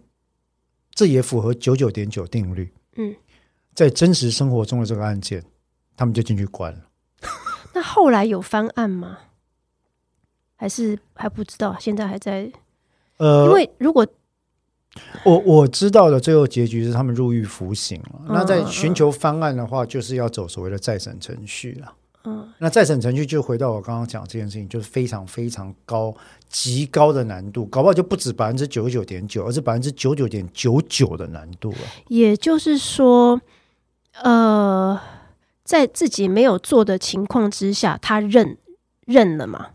[0.92, 2.72] 这也符合九九点九定律。
[2.98, 3.16] 嗯，
[3.74, 5.44] 在真实生活中的这个案件，
[5.98, 6.82] 他们就进去关了。
[7.74, 9.18] 那后来有翻案吗？
[10.56, 11.76] 还是还不知道？
[11.80, 12.52] 现在还在，
[13.18, 14.06] 呃，因为如果
[15.24, 18.22] 我我知道的最后结局是他们入狱服刑了。
[18.22, 21.94] 嗯那在寻求方案的话，就是要走所谓的再审程序了。
[22.26, 26.16] 嗯那再审程序就回到我刚刚讲这件事情，就是非常非常高、
[26.48, 31.78] 极高的难度，搞不好就不止百分之九十九点九，而是百分之九九点九九的难度了。
[32.08, 33.42] 也就是说，
[34.22, 35.00] 呃，
[35.64, 38.58] 在自己没有做的情况之下，他认
[39.06, 39.72] 认了嘛？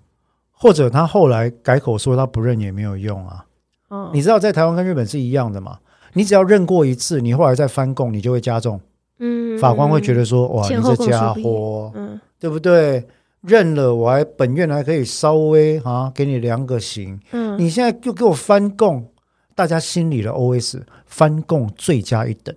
[0.52, 3.44] 或者他后来改口说他不认也没有用啊。
[3.88, 5.78] 哦，你知道在台湾跟日本是一样的嘛？
[6.14, 8.80] 你只要认过一次，你后来再翻供，你就会加重。
[9.20, 13.04] 嗯法官会觉得说：“哇，你这家伙，嗯对不对？
[13.40, 19.08] 认了，我还本院还可以稍微啊给你量个刑，嗯，你现在就给我翻供，
[19.54, 22.54] 大家心里的 OS 翻供罪加一等。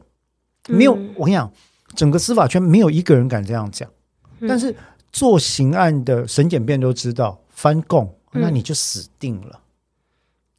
[0.67, 1.51] 没有，嗯我跟你讲，
[1.95, 3.87] 整个司法圈没有一个人敢这样讲。
[4.39, 4.75] 嗯但是
[5.11, 9.59] 做刑案的审检辩都知道，翻供嗯那你就死定了，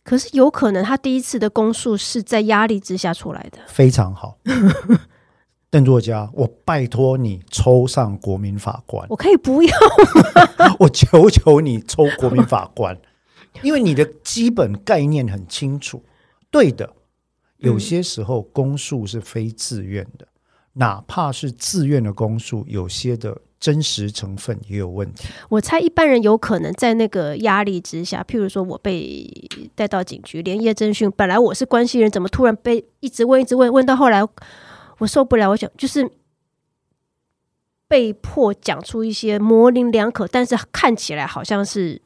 [0.04, 3.58] 可是有可能他第一次的公诉是在压力之下出来的。
[3.66, 4.38] 非常好。
[5.70, 9.74] 邓作家，我拜托你抽上国民法官，我可以不要，
[10.80, 13.00] 我求求你抽国民法官，
[13.62, 16.04] 因为你的基本概念很清楚。
[16.50, 16.92] 对的，
[17.56, 20.28] 有些时候公诉是非自愿的，
[20.74, 25.28] 哪怕是自愿的公诉，有些的真实成分也有问题。
[25.48, 29.24] 我猜一般人有可能在那个压力之下，譬如说我被
[29.76, 34.20] 带到警局连夜侦讯，本来我是关系人，怎么突然被一直问一直问，问到后来
[34.98, 36.10] 我受不了，我想就是
[37.86, 42.02] 被迫讲出一些模棱两可，但是看起来好像是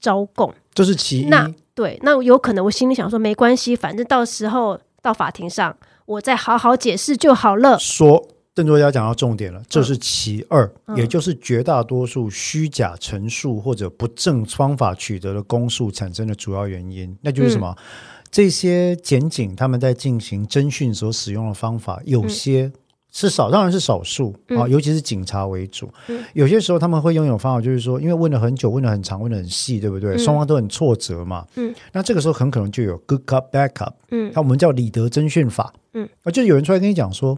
[0.00, 0.54] 招供。
[0.72, 1.24] 这是其一。
[1.26, 7.78] 那对，那有可能我心里想说没关系，反正到时候到法庭上我再好好解释就好了。
[7.78, 8.26] 说
[8.60, 10.96] 邓作家讲到重点了，这是其二，嗯。
[10.98, 17.74] 也就是绝大多数虚假陈述或者不正方法取得的公诉产生的主要原因，那就是什么？
[17.78, 17.84] 嗯。
[18.30, 22.70] 这些检警他们在进行侦讯所使用的方法，有些
[23.10, 25.90] 是少，当然是少数啊，嗯尤其是警察为主。
[26.08, 26.22] 嗯。
[26.34, 30.16] 有些时候他们会拥有方法，就是说，因为问了很久，问了很长，问了很细，对不对？
[30.16, 30.18] 嗯。
[30.18, 31.46] 双方都很挫折嘛。
[31.56, 34.30] 嗯，那这个时候很可能就有 good cup bad cup 嗯。
[34.34, 35.72] 那我们叫李德侦讯法。
[35.94, 37.36] 嗯，啊，就有人出来跟你讲说，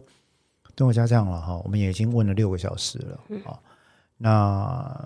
[0.75, 3.59] 邓我家这样了哈，我们也已经问了六个小时了嗯啊。
[4.19, 4.97] 那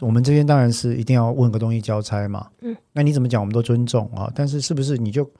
[0.00, 2.46] 我们这边当然是一定要问个东西交差嘛。
[2.60, 5.30] 嗯，那你怎么讲我们都尊重啊，但是是不是你就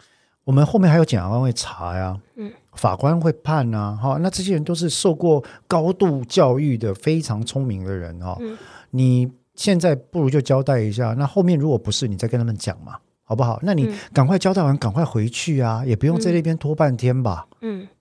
[0.45, 2.19] 我们后面还有检察官会查呀？
[2.37, 8.37] 嗯，法官会判啊，哈，那这些人都是受过高度教育的非常聪明的人哈。
[8.41, 8.57] 嗯
[8.91, 13.59] 你现在不如就交代一下，那后面如果不是，你再跟他们讲嘛，好不好？
[13.63, 17.47] 那你嗯赶快交代完，赶快回去啊，也不用在那边拖半天吧。
[17.51, 17.52] 嗯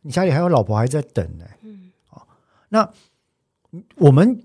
[0.02, 1.92] 你家里还有老婆还在等呢、嗯。
[2.68, 2.90] 那
[3.96, 4.42] 我们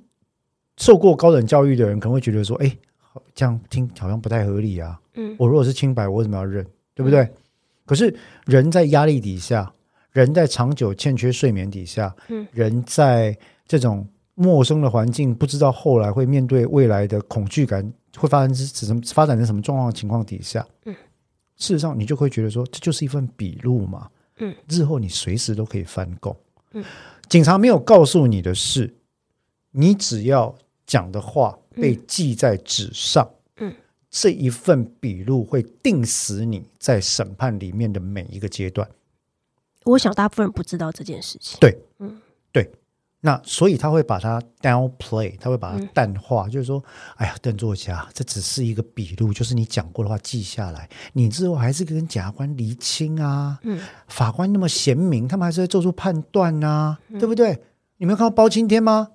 [0.76, 5.00] 受过高等教育的人可能会觉得说，哎，好这样听好像不太合理啊。
[5.14, 5.34] 嗯。
[5.38, 6.66] 我如果是清白，我为什么要认？
[6.94, 7.28] 对不对？
[7.84, 9.72] 可是人在压力底下，
[10.12, 12.46] 人在长久欠缺睡眠底下，嗯。
[12.52, 20.94] 人在这种陌生的环境，不知道后来会面对未来的恐惧感会发生什么发展成什么状况的情况底下，嗯，
[21.56, 26.36] 事实上你就会觉得说，这就是一份笔录嘛，嗯，日后你随时都可以翻供，
[26.72, 26.84] 嗯，
[27.28, 28.94] 警察没有告诉你的是，
[29.70, 30.54] 你只要
[30.86, 33.74] 讲的话被记在纸上，嗯。
[34.08, 38.88] 这一份笔录会定死你在审判里面的每一个阶段。
[39.84, 41.58] 我想大部分人不知道这件事情。
[43.26, 46.80] 那所以他会把它 downplay，他会把它嗯淡化，就是说，
[47.16, 53.58] 哎呀，邓作家，这只是一个笔录，就是你讲过的话记下来，你之后还是跟检察官厘清啊。
[53.64, 57.58] 嗯法官那么贤明，他们还是会做出判断啊，对不对？
[57.96, 59.08] 你没有看到包青天吗？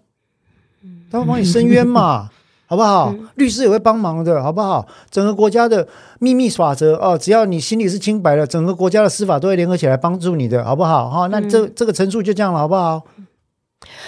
[1.09, 2.29] 他会帮你伸冤嘛，
[2.67, 3.15] 好不好？
[3.35, 4.85] 律师也会帮忙的，好不好？
[5.09, 5.87] 整个国家的
[6.19, 11.09] 秘密法则哦，只要你心里是清白的，整个国家的司法都会联合起来帮助你的，好不好？
[11.09, 13.01] 哈、那这、这个陈述就这样了，好不好？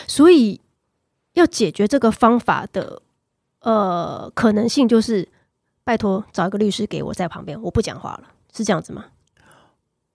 [0.07, 0.59] 所以
[1.33, 3.01] 要解决这个方法的
[3.59, 5.27] 呃可能性，就是
[5.83, 9.05] 拜托找一个律师给我在旁边，我不讲话了，是这样子吗？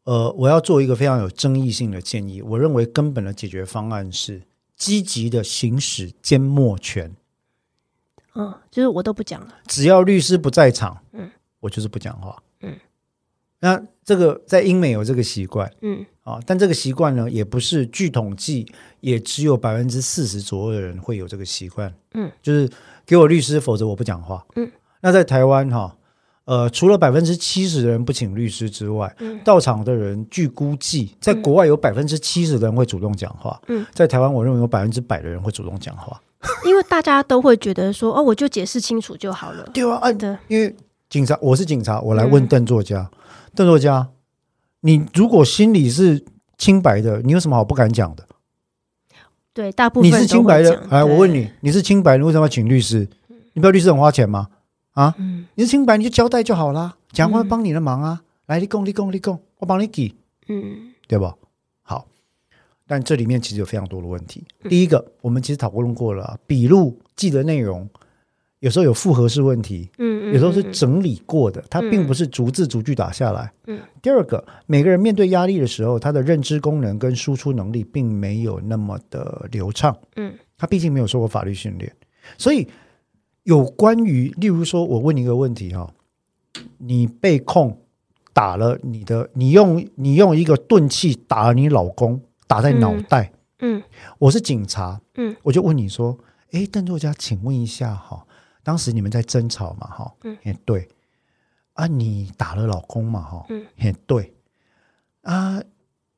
[0.04, 2.40] 呃，我要做一个非常有争议性的建议。
[2.40, 4.42] 我认为根本的解决方案是
[4.74, 7.14] 积极的行使缄默权。
[8.34, 9.54] 嗯，就是我都不讲了。
[9.66, 12.42] 只要律师不在场，嗯，我就是不讲话。
[12.60, 12.78] 嗯，
[13.60, 18.66] 那这个在英美有这个习惯嗯啊，但这个习惯呢，也不是据统计，
[19.00, 21.90] 也只有百分之四十左右的人会有这个习惯。
[22.12, 22.68] 嗯，就是
[23.06, 24.44] 给我律师，否则我不讲话。
[24.56, 25.96] 嗯，那在台湾哈，
[26.44, 33.58] 呃，除了百分之七十的人不请律师之外，嗯到场的人据估计，在国外有百分之七十的人会主动讲话。
[33.68, 36.20] 嗯，在台湾，我认为有百分之百的人会主动讲话。
[36.64, 39.68] 因为大家都会觉得说，哦，我就解释清楚就好了。
[39.72, 40.72] 对啊，按对，因为
[41.08, 43.10] 警察，我是警察，我来问嗯邓作家，
[43.56, 44.06] 邓作家，
[44.80, 46.24] 你如果心里是
[46.56, 48.26] 清白的，你有什么好不敢讲的？
[49.52, 53.08] 对，大部分你是清白的哎，我问，你，你是清白的，你为什么要请律师？
[53.54, 54.48] 你不要律师很花钱吗？
[54.92, 60.14] 啊，嗯你是清白，你就交代就好啦，讲官嗯帮你的忙啊，来，你供，你供，你供，我帮你给，
[60.48, 61.34] 嗯对吧？
[61.82, 62.06] 好，
[62.86, 64.44] 但这里面其实有非常多的问题。
[64.62, 67.88] 嗯第一个，我们其实讨论过了啊，笔录记的内容
[68.60, 73.52] 有时候有复合式问题，嗯，有时候是嗯整理过的，它嗯并不是逐字逐句打下来。
[73.66, 79.96] 嗯，第二个，每个人面对压力的时候，他的认知功能跟输出能力并没有那么的流畅。
[80.16, 80.32] 嗯。
[80.60, 81.94] 他毕竟没有受过法律训练，
[82.36, 82.66] 所以
[83.44, 85.88] 有关于，例如说，我问你一个问题哈、
[86.78, 87.80] 你被控
[88.32, 93.80] 打了你的，你用你用一个钝器打了你老公，打在脑袋，嗯。
[94.18, 96.18] 我是警察，嗯，我就问你说，
[96.50, 98.26] 哎，邓作家，请问一下哈，
[98.62, 100.88] 当时你们在争吵嘛哈，嗯，也对，
[101.74, 104.34] 啊，你打了老公嘛哈，嗯，也对，
[105.22, 105.62] 啊，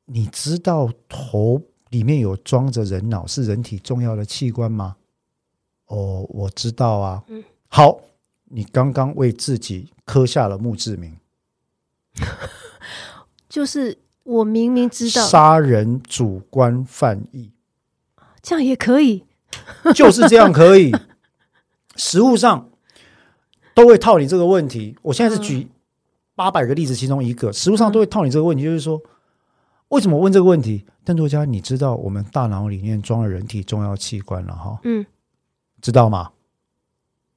[0.05, 4.95] 你知道头里面有装着人脑是人体重要的器官吗？
[5.87, 8.01] 哦，我知道啊，嗯，好，
[8.45, 11.17] 你刚刚为自己刻下了墓志铭，
[13.47, 15.25] 就是我明明知道。
[15.25, 17.51] 杀人主观犯意。
[18.41, 19.23] 这样也可以，
[19.93, 20.91] 就是这样可以。
[22.03, 22.67] 实物上
[23.75, 24.97] 都会套你这个问题。
[25.03, 25.67] 我现在是举
[26.33, 28.99] 八百个例子其中一个，实物上都会套你这个问题，就是说，
[29.89, 30.83] 为什么问这个问题？
[31.05, 34.79] 邓作家，你知道我们大脑里面装了人体重要器官了哈？
[34.83, 35.05] 嗯，
[35.79, 36.31] 知道吗？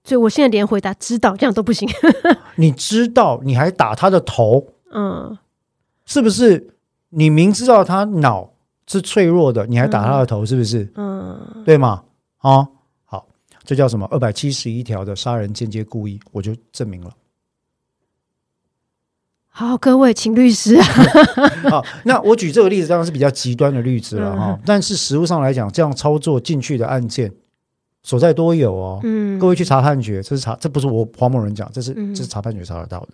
[0.02, 1.86] 所以我现在连回答知道这样都不行，
[2.56, 5.36] 你知道，你还打他的头，嗯
[6.06, 6.74] 是不是？
[7.10, 8.50] 你明知道他脑
[8.86, 10.90] 是脆弱的，你还打他的头，是不是？
[10.96, 12.04] 嗯，对吗？
[12.38, 12.66] 啊，好，
[13.64, 14.06] 这叫什么？
[14.10, 17.10] 二百七十一条的杀人间接故意，我就证明了。
[19.48, 20.84] 好，各位请律师啊，
[21.70, 27.32] 好，那我举这个例子当然是比较极端的例子了哈、嗯但是实物上来讲，这样操作进去的案件
[28.02, 29.00] 所在多有哦。
[29.04, 33.10] 嗯，各位去查判决，这是查，这不是我黄某人讲，这是、嗯这是查判决查得到的，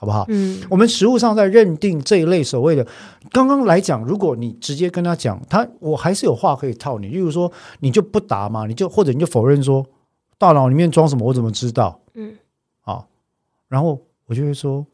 [0.00, 0.24] 好不好？
[0.28, 2.86] 嗯我们实务上在认定这一类所谓的，
[3.32, 9.84] 刚刚来讲，如果你直接跟他讲，他我还是有话可以套你，例如说你就不答嘛，你就或者你就否认说
[10.38, 12.00] 大脑里面装什么，我怎么知道？
[12.14, 12.36] 嗯
[12.82, 13.04] 啊，
[13.66, 14.86] 然后我就会说，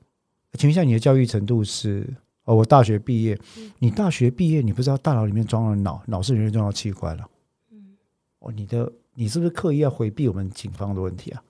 [0.54, 2.06] 请问一下你的教育程度是？
[2.44, 3.38] 哦，我大学毕业。
[3.78, 7.24] 你大学毕业，你不知道大脑里面装了脑，脑是人类重要器官了。
[7.72, 7.96] 嗯
[8.40, 11.42] 哦，你的你是不是刻意要回避我们警方的问题啊？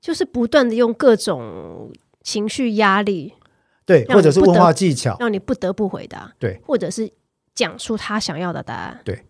[0.00, 3.34] 就是不断的用各种情绪压力，
[3.84, 5.16] 对，或者是问话技巧。
[5.20, 7.10] 让你不得不回答，对，或者是
[7.54, 9.00] 讲出他想要的答案。
[9.04, 9.22] 对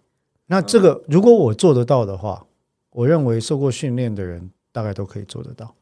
[0.46, 2.46] 那这个如果我做得到的话，
[2.90, 5.74] 我认为受过训练的人大概都可以做得到，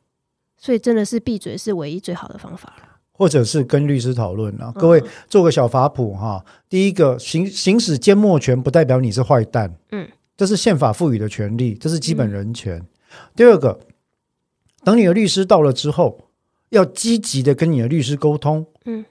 [0.57, 2.85] 所以真的是闭嘴是唯一最好的方法了。
[3.13, 4.73] 或者是跟律师讨论啊。
[4.77, 6.45] 各位做个小法普哈。
[6.69, 12.81] 第一个，行行使缄默权不代表你是坏蛋，嗯，这是宪法赋予的权利，这是基本人权。
[13.35, 13.81] 第二个，
[14.85, 16.19] 等你的律师到了之后，
[16.71, 18.67] 要积极的跟你的律师沟通。
[18.85, 19.05] 嗯，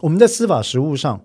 [0.00, 1.20] 我们在司法实务上，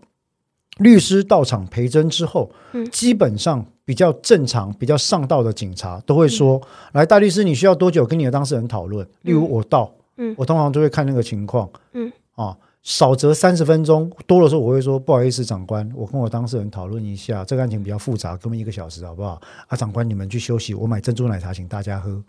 [0.77, 6.61] 律师到场陪侦之后，嗯基本上比较正常、比较上道的警察都会说
[6.93, 22.23] ：“来，大律师，你需要多久跟你的当事人讨论？”例如我到，嗯我通常都会看那个情况，嗯啊，少则三十分钟，多的时候我会说：“不好意思，长官，我跟我当事人讨论一下，这个案情比较复杂，给我们一个小时好不好？”啊，长官，你们去休息，我买珍珠奶茶请大家喝。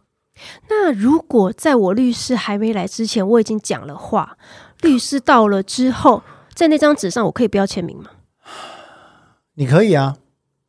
[0.68, 4.36] 那如果在我律师还没来之前，我已经讲了话，
[4.80, 6.22] 律师到了之后，
[6.54, 8.10] 在那张纸上我可以不要签名吗？
[9.54, 10.16] 你可以啊，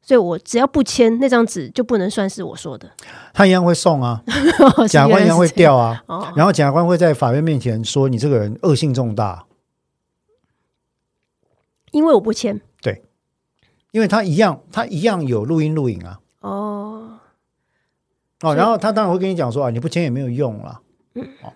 [0.02, 2.92] 所以我只要不签那张纸，就不能算是我说的。
[3.34, 4.22] 他一样会送啊，
[4.88, 9.46] 检察官一样会调啊，哦，然后检察官会在法院面前说你这个人恶性重大，
[11.92, 12.60] 因为我不签。
[12.82, 13.02] 对
[13.92, 16.20] 因为他一样，他一样有录音录影啊。
[16.42, 17.03] 哦，
[18.44, 20.82] 哦，然后他当然会跟你讲说啊，你不签也没有用了。
[21.42, 21.52] 哦，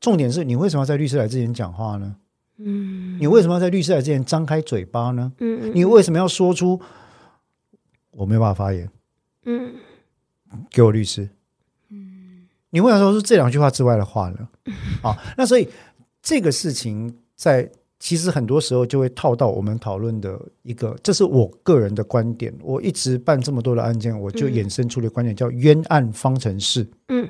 [0.00, 2.16] 重点是你为什么要在律师来之前讲话呢？
[2.62, 5.32] 嗯你为什么要在律师来之前张开嘴巴呢？
[5.38, 6.80] 嗯你为什么要说出
[8.10, 8.90] 我没有办法发言？
[9.44, 9.74] 嗯
[10.70, 11.28] 给我律师。
[12.72, 14.48] 你为什么说出这两句话之外的话呢？
[15.02, 15.68] 啊，那所以
[16.22, 17.70] 这个事情在
[18.00, 22.52] 其实很多时候就会套到我们讨论的一个，这是我个人的观点。
[22.62, 26.88] 我一直办这么多的案件，我就嗯衍生出的观点叫冤案方程式。
[27.08, 27.28] 嗯，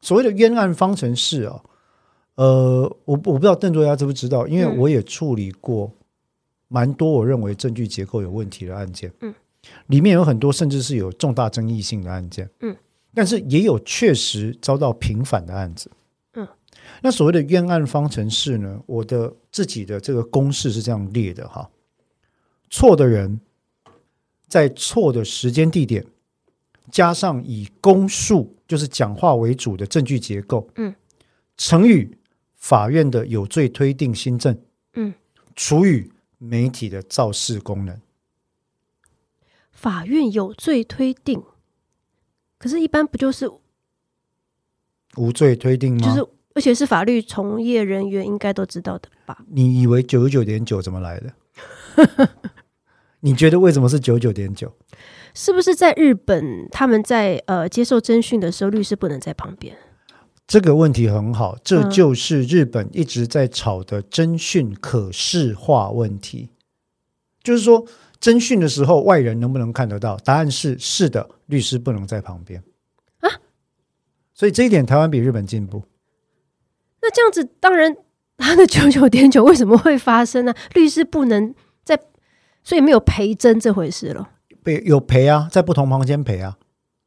[0.00, 1.60] 所谓的冤案方程式啊，
[2.36, 5.92] 呃，我我不知道邓作家知不知道，因为嗯我也处理过
[6.68, 9.12] 蛮多我认为证据结构有问题的案件。
[9.22, 9.34] 嗯，
[9.88, 12.48] 里面有很多甚至是有重大争议性的案件。
[12.60, 12.76] 嗯，
[13.12, 15.90] 但是也有确实遭到平反的案子。
[17.06, 21.70] 嗯，那所谓的冤案方程式呢，我的自己的这个公式是这样列的哈：
[22.68, 23.40] 错的人
[24.48, 26.04] 在错的时间地点，
[26.90, 30.92] 加上以公诉就是讲话为主的证据结构，嗯，
[31.56, 32.10] 乘以
[32.56, 34.58] 法院的有罪推定新政，
[34.94, 35.14] 嗯，
[35.54, 38.00] 除以媒体的造势功能。
[39.70, 41.40] 法院有罪推定，
[42.58, 43.48] 可是，一般不就是
[45.16, 46.08] 无罪推定吗？
[46.08, 49.44] 就是，而且是法律从业人员应该都知道的吧？
[49.48, 51.30] 你以为九十九点九怎么来的？
[53.20, 54.72] 你觉得为什么是九九点九？
[55.34, 59.76] 是不是在日本，他们在呃接受侦讯的时候，律师不能在旁边？
[60.46, 66.48] 这个问题很好，这嗯就是日本一直在吵的侦讯可视化问题。
[67.42, 67.86] 就是说，
[68.18, 70.16] 侦讯的时候，外人能不能看得到？
[70.18, 72.62] 答案是是的，律师不能在旁边
[73.20, 73.28] 啊。
[74.32, 75.82] 所以这一点，台湾比日本进步。
[77.06, 77.96] 那这样子，当然
[78.36, 80.52] 他的九九点九为什么会发生呢？
[80.74, 81.54] 律师不能
[81.84, 81.96] 在，
[82.64, 84.28] 所以没有陪侦这回事了。
[84.64, 86.56] 被有陪啊，在不同房间陪啊，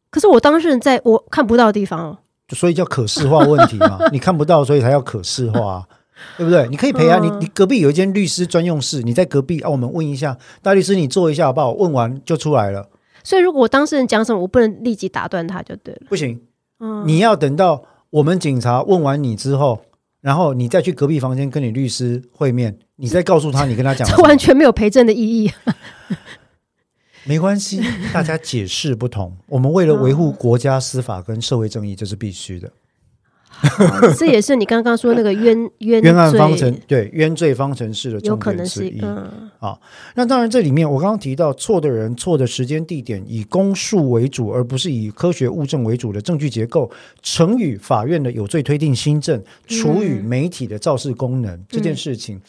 [0.09, 2.17] 可是我当事人在我看不到的地方哦，
[2.55, 3.99] 所以叫可视化问题嘛。
[4.13, 5.87] 你看不到，所以才要可视化、啊，
[6.37, 6.65] 对不对？
[6.69, 11.73] 你可以陪啊，嗯你你隔壁有一间律师专用室，你在隔壁啊，我们问一下大律师，你坐一下好不好？
[11.73, 12.87] 问完就出来了，
[13.25, 16.01] 所以如果我当事人讲什么，我不能立即打断他就对了。
[16.07, 16.41] 不行，
[16.79, 19.81] 嗯，你要等到我们警察问完你之后，
[20.22, 25.51] 然后你再去隔壁房间跟你律师会面，你再告诉他你跟他讲这完全没有陪证的意义。
[27.26, 27.82] 没关系，
[28.13, 29.38] 大家解释不同。
[29.47, 32.72] 我们为了维嗯护国家司法跟社会正义，这是必须的。
[34.17, 39.01] 这也是你刚刚说那个冤 冤冤案方程对冤罪方程式的有重可能是点之一。
[39.59, 39.77] 啊
[40.15, 46.89] 那当然，这里面我刚刚提到错的人、错的时间、地点，以公诉为主，而不是以科学物证为主的证据结构，
[47.21, 52.39] 乘以法院的有罪推定新政，除以媒体的肇事功能、这件事情。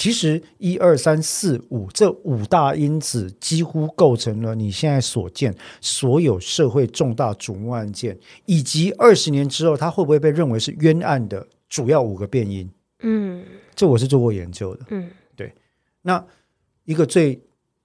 [0.00, 12.66] 其实一二三四五这五大因子几乎构成了你现在所见所有社会重大瞩目案件，以及二十年之后它会不会被认为是冤案的主要五个变因。
[13.00, 13.44] 嗯。
[13.74, 14.86] 这我是做过研究的。
[14.88, 15.10] 嗯。
[15.36, 15.52] 对。
[16.00, 16.24] 那
[16.86, 17.38] 一个最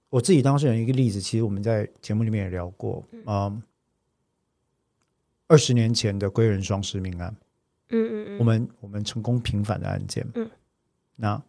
[0.08, 3.62] 我自己当事人一个例子，其实我们在节目里面也聊过，嗯，
[5.48, 7.36] 二十年前的归仁双尸命案，
[7.90, 8.38] 嗯嗯。
[8.38, 10.48] 我们我们成功平反的案件，嗯，
[11.14, 11.42] 那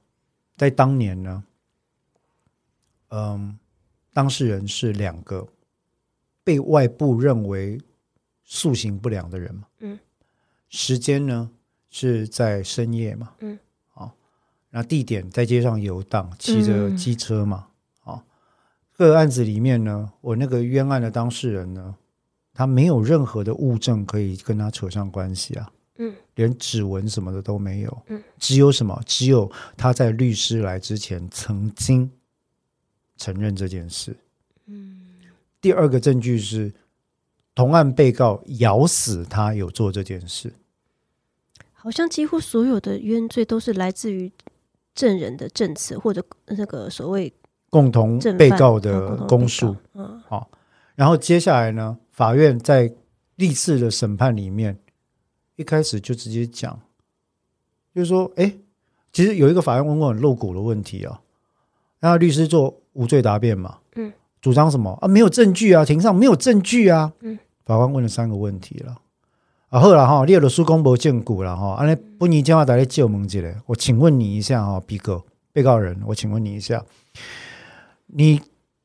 [0.57, 1.43] 在当年呢，
[3.09, 3.57] 嗯，
[4.11, 5.47] 当事人是两个
[6.43, 7.79] 被外部认为
[8.43, 9.99] 塑形不良的人嘛，嗯，
[10.69, 11.49] 时间呢
[11.89, 13.57] 是在深夜嘛，嗯，
[13.93, 14.11] 啊、
[14.71, 16.97] 那地点在街上游荡，骑着嗯。
[16.97, 17.67] 机车嘛，
[18.03, 18.23] 啊、
[18.95, 21.95] 这个案子里面呢，我那个冤案的当事人呢，
[22.53, 29.01] 他没有任何的物证可以跟他扯上关系啊，嗯连指纹什么的都没有，嗯，只有什么？
[29.05, 32.09] 只有他在律师来之前曾经
[33.17, 34.15] 承认这件事。
[34.67, 35.03] 嗯
[35.59, 36.71] 第二个证据是
[37.55, 40.53] 同案被告咬死他有做这件事，
[41.73, 44.31] 好像几乎所有的冤罪都是来自于
[44.93, 47.33] 证人的证词或者那个所谓
[47.69, 49.75] 共同被告的共同被告供述。
[49.95, 50.21] 嗯
[50.95, 52.91] 然后接下来呢，法院在
[53.35, 54.79] 历次的审判里面，
[55.57, 56.79] 一开始就直接讲，
[57.93, 58.53] 就是说，哎，
[59.11, 61.19] 其实有一个法院问过很露骨的问题啊，
[61.99, 65.07] 那律师做无罪答辩嘛，嗯，主张什么啊？
[65.07, 69.01] 没有证据啊，庭上没有证据啊，嗯，法官问了三个问题了。
[69.69, 76.85] 啊，好了哈，列了苏公博见骨了哈，安尼不尼今晚打来借我们来，我请问你一下哈，比哥被告人，我请问你一下，
[78.05, 78.39] 你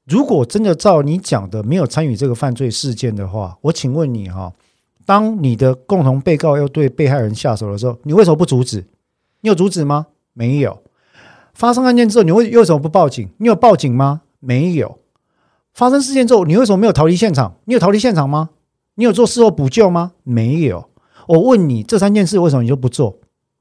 [0.07, 4.53] 如果真的照你讲的没有参与这个犯罪事件的话，我请问你哈，
[5.05, 8.85] 当你的共同被告要对被害人下手的时候，你为什么不阻止？
[9.41, 10.07] 你有阻止吗？
[10.33, 10.79] 没有。
[11.55, 13.29] 发生案件之后，你为为什么不报警？
[13.39, 14.23] 你有报警吗？
[14.41, 14.99] 没有。
[15.75, 17.55] 发生事件之后，你为什么没有逃离现场？
[17.65, 18.51] 你有逃离现场吗？
[18.95, 20.13] 你有做事后补救吗？
[20.23, 20.89] 没有。
[21.29, 23.19] 我问你，这三件事为什么你就不做？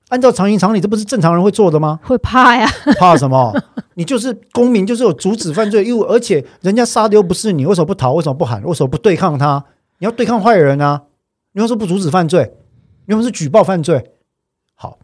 [0.10, 2.00] 按照常情常理，这不是正常人会做的吗？
[2.04, 2.68] 会怕呀，
[3.00, 3.54] 怕什么？
[3.94, 8.14] 你就是公民，就是有阻止犯罪义务，而且人家杀的又不是你，为什么不逃？
[8.14, 8.62] 为什么不喊？
[8.64, 9.64] 为什么不对抗他？
[10.00, 11.04] 你要对抗坏人啊！
[11.54, 12.52] 你要说不阻止犯罪？
[13.06, 14.14] 你要是举报犯罪？
[14.74, 14.98] 好，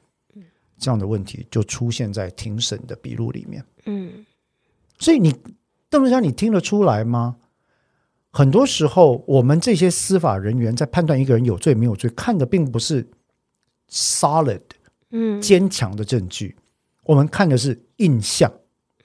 [0.78, 3.66] 这样的问题就出现在庭审的笔录里面。
[3.86, 4.26] 嗯
[5.00, 5.36] 所以你
[5.90, 7.38] 邓文佳，你听得出来吗？
[8.32, 13.08] 很多时候，我们这些司法人员在判断一个人有罪没有罪，看的并不是
[13.90, 14.62] solid
[15.12, 16.56] 嗯坚强的证据，
[17.04, 18.52] 我们看的是印象。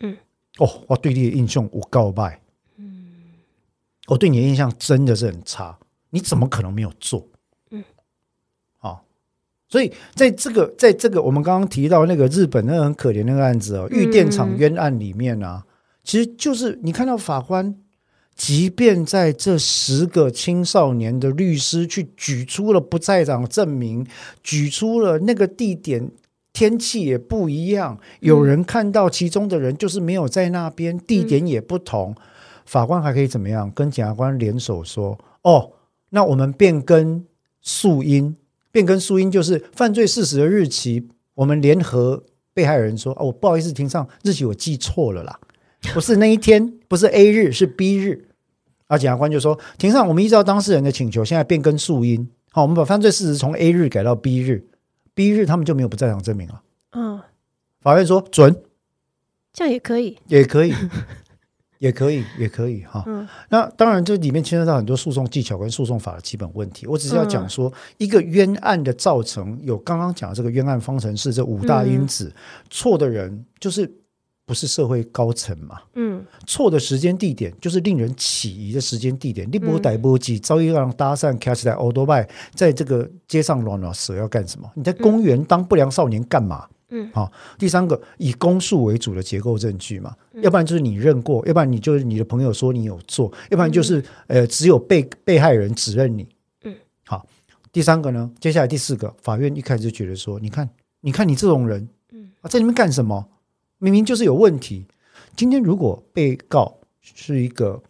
[0.01, 0.17] 嗯，
[0.59, 2.41] 哦，我对你的印象我告白，
[2.77, 3.15] 嗯，
[4.09, 5.79] 我对你的印象真的是很差，
[6.11, 7.27] 你怎么可能没有做？
[9.73, 15.65] 所以在这个在这个我们刚刚提到那个日本那个很可怜那个案子哦，玉电厂冤案里面啊，
[16.05, 17.75] 其实就是你看到法官。
[18.35, 24.07] 即便在这十个青少年的律师去举出了不在场证明，
[24.43, 26.11] 举出了那个地点
[26.51, 32.17] 天气也不一样，有人看到其中的人就是没有在那边，地点也不同，
[32.65, 33.71] 法官还可以怎么样？
[33.71, 35.73] 跟检察官联手说：“哦，
[36.09, 37.23] 那我们变更
[37.61, 38.35] 诉因，
[38.73, 45.39] 变更诉因就是犯罪事实的日期，我们联合被害人说：‘哦，我不好意思，庭上日期我记错了啦，
[45.95, 48.27] 不是那一天，不是 A 日，是 B 日。’
[48.89, 52.29] 而，检察官就说：‘庭上，我们依照当事人的请求，现在变更诉因。
[52.51, 54.67] 好，我们把犯罪事实从 A 日改到 B 日
[55.15, 56.63] ，B 日他们就没有不在场证明了。’
[56.93, 57.21] 嗯，
[57.81, 58.55] 法院说准，
[59.53, 60.19] 这样也可以。
[60.29, 60.75] 也可以，
[61.83, 63.03] 也可以，也可以哈。
[63.09, 66.87] 嗯那当然，这里面牵涉到很多诉讼技巧跟诉讼法的基本问题。
[66.87, 72.33] 我只是要讲说，一个冤案的造成有刚刚讲的这个冤案方程式这五大因子，
[72.71, 73.93] 错的人就是
[74.47, 75.81] 不是社会高层嘛？
[75.97, 79.51] 嗯错的时间地点就是令人起疑的时间地点。
[79.51, 84.71] 利波逮波机遭遇让搭讪 catch 在 o d o b 在这个街上乱乱蛇要干什么？
[84.77, 86.69] 你在公园当不良少年干嘛？
[86.95, 96.29] 嗯，好、第三个以公诉为主的结构证据嘛，要不然就是你认过，要不然你就是你的朋友说你有做，要不然就是、呃只有被被害人指认你。
[96.65, 96.77] 嗯，
[97.07, 97.27] 好，
[97.73, 100.69] 第三个呢，接下来第四个，法院一开始就觉得说，你看，
[101.01, 103.27] 你看你这种人，嗯啊，在里面干什么？
[103.79, 104.85] 明明就是有问题。
[105.35, 107.83] 今天如果被告是一个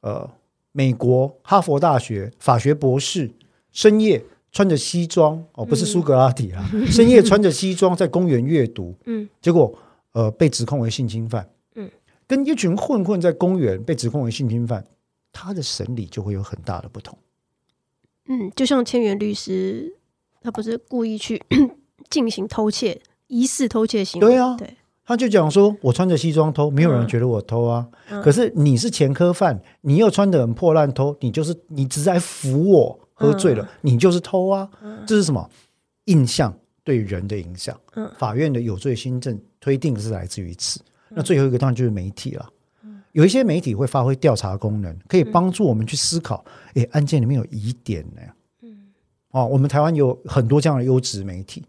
[0.00, 0.30] 呃
[0.70, 3.30] 美国哈佛大学法学博士，
[3.72, 4.24] 深夜
[4.54, 9.76] 穿着西装哦，不是苏格拉底啊， 深夜穿着西装在公园阅读，嗯结果
[10.12, 11.90] 呃被指控为性侵犯，嗯，
[12.26, 14.84] 跟一群混混在公园被指控为性侵犯，
[15.32, 17.18] 他的审理就会有很大的不同。
[18.28, 19.96] 嗯，就像千元律师，
[20.40, 21.42] 他不是故意去
[22.08, 24.28] 进行偷窃、疑似偷窃行为。
[24.28, 27.88] 对啊对，他就讲说，我穿着西装偷，没有人觉得我偷啊。
[28.08, 34.68] 嗯可是你是前科犯，你又穿得很破烂偷，你就是你只是在扶我喝醉了，嗯你就是偷啊。
[35.06, 35.48] 这是什么？
[36.06, 37.78] 印象对人的影响。
[37.94, 40.80] 嗯法院的有罪新政推定是来自于此。
[41.08, 42.50] 那最后一个当然就是媒体了。
[43.12, 46.44] 有一些媒体会发挥调查功能，可以帮助我们去思考，
[46.74, 48.20] 诶，案件里面有疑点呢。
[48.62, 48.88] 嗯
[49.30, 51.62] 哦，我们台湾有很多这样的优质媒体，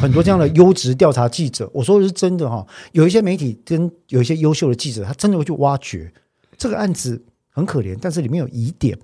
[0.00, 1.68] 很多这样的优质调查记者。
[1.74, 6.12] 我说的是真的哈、有一些媒体跟有一些优秀的记者，他真的会去挖掘
[6.56, 8.96] 这个案子很可怜，但是里面有疑点。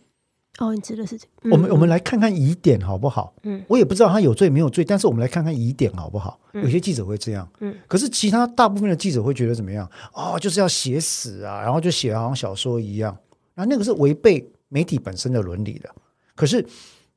[0.59, 3.32] 哦，你指的是这我们我们来看看疑点好不好？
[3.44, 6.40] 嗯，我也不知道他有罪没有罪，但是我们来看看疑点好不好？
[6.52, 9.88] 嗯有些记者会这样，嗯，可是其他大部分的记者会觉得怎么样？
[10.12, 13.16] 哦，就是要写死啊，然后就写好像小说一样，
[13.54, 15.88] 然后那个是违背媒体本身的伦理的。
[16.34, 16.66] 可是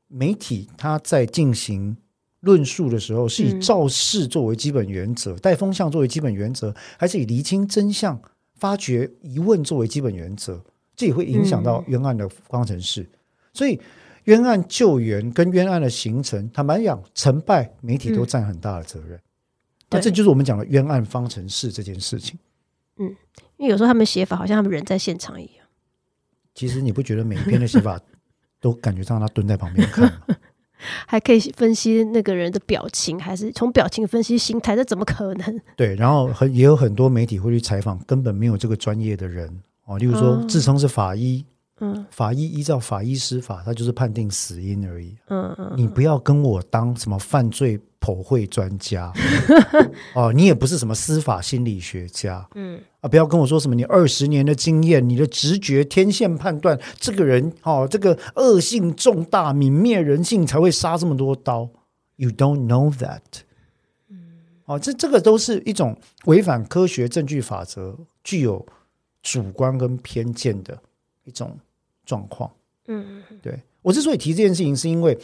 [0.06, 1.96] 媒体它在进行
[2.40, 8.20] 论述的时候，是以嗯肇事作为基本原则，带风向作为基本原则，还是以厘清真相、
[8.54, 10.62] 发掘疑问作为基本原则？
[10.94, 13.10] 这也会影响到冤案的方程式。
[13.52, 13.80] 所以，
[14.24, 19.20] 冤案救援跟冤案的形成，坦白讲，成败媒体都占很大的责任。
[19.90, 22.38] 那对这就是我们讲的冤案方程式这件事情。
[22.98, 23.14] 嗯
[23.56, 25.66] 因为有时候他们写法好像他们人在现场一样。
[26.54, 28.00] 其实你不觉得每一篇的写法
[28.60, 30.22] 都感觉上他蹲在旁边看吗？
[31.06, 35.60] 还可以分析那个人的表情，还是从表情分析心态，这怎么可能？
[35.76, 41.44] 对，然后很也有很多媒体会去采访根本没有这个专业的人哦，例如说哦自称是法医，
[41.84, 45.16] 嗯法医依照法医司法，他就是判定死因而已。
[45.26, 49.12] 嗯嗯，你不要跟我当什么犯罪剖绘专家
[50.14, 61.68] 哦，你也不是什么司法心理学家，嗯啊，不要跟我说什么你二十年的经验，你的直觉天线判断这个人哦，这个恶性重大，泯灭人性才会杀这么多刀。
[62.14, 63.20] You don't know that。
[64.08, 64.18] 嗯
[64.66, 68.64] 哦，这这个都是一种违反科学证据法则、具有
[69.22, 70.78] 主观跟偏见的
[71.24, 71.58] 一种
[72.04, 72.50] 状况。
[72.88, 75.16] 嗯对我之所以提这件事情，是因为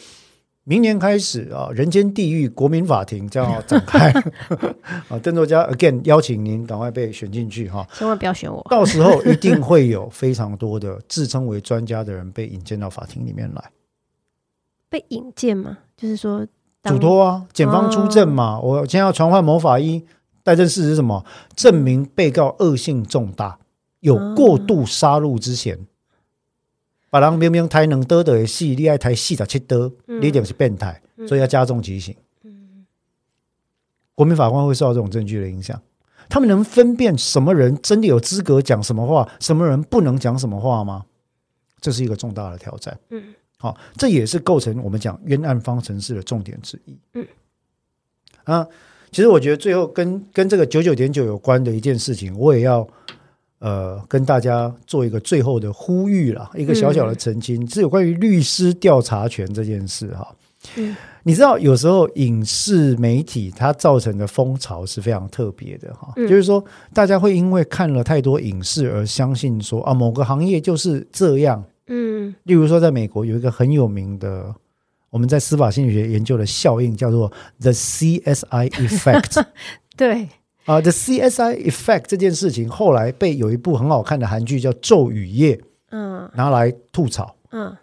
[0.64, 4.10] 明年开始啊，人间地狱国民法庭将要展开
[5.08, 5.18] 啊。
[5.22, 8.64] 邓作家 again 邀请您赶快被选进去哈，千万不要选我。
[8.68, 13.70] 到时候一定会有非常多的自称为专家的人被引荐到法庭里面来，
[14.88, 15.78] 被引荐吗？
[15.96, 16.46] 就是说
[16.82, 20.04] 当嘱托啊，检方出证嘛，我今天要传唤某法医，
[20.44, 21.24] 待证事实是什么？
[21.56, 23.58] 证明被告恶性重大，
[24.00, 25.78] 有过度杀戮之嫌。
[27.10, 32.14] 把人明明抬能得的戏，你爱抬四十七得，嗯你一定是变态，所以要加重极刑。
[34.14, 35.80] 国民法官会受到这种证据的影响，
[36.28, 41.04] 他们能分辨什么人真的有资格讲什么话，什么人不能讲什么话吗？
[41.80, 42.98] 这是一个重大的挑战。
[43.10, 43.22] 嗯，
[43.56, 46.98] 好，这也是构成我们讲冤案方程式的重点之一。
[47.14, 47.24] 嗯，
[48.42, 48.66] 啊，
[49.12, 52.86] 其实我觉得最后跟跟这个九九点九有关的一件事情，我也要
[53.58, 60.34] 呃跟大家做一个最后的呼吁啦，一个小小的澄清，是有关于律师调查权这件事哈。
[60.76, 71.62] 嗯你知道，有时候影视媒体它造成的风潮是非常特别的哈，嗯就是说大家会因为看了太多影视而相信说啊某个行业就是这样。
[71.86, 74.54] 嗯例如说，在美国有一个很有名的，
[75.10, 79.42] 我们在司法心理学研究的效应叫做 the CSI effect
[79.96, 80.28] 对，
[80.68, 85.56] 啊、t h e CSI effect 这件事情后来被有一部很好看的韩剧叫《咒语夜》
[85.90, 87.34] 嗯拿来吐槽。
[87.50, 87.74] 嗯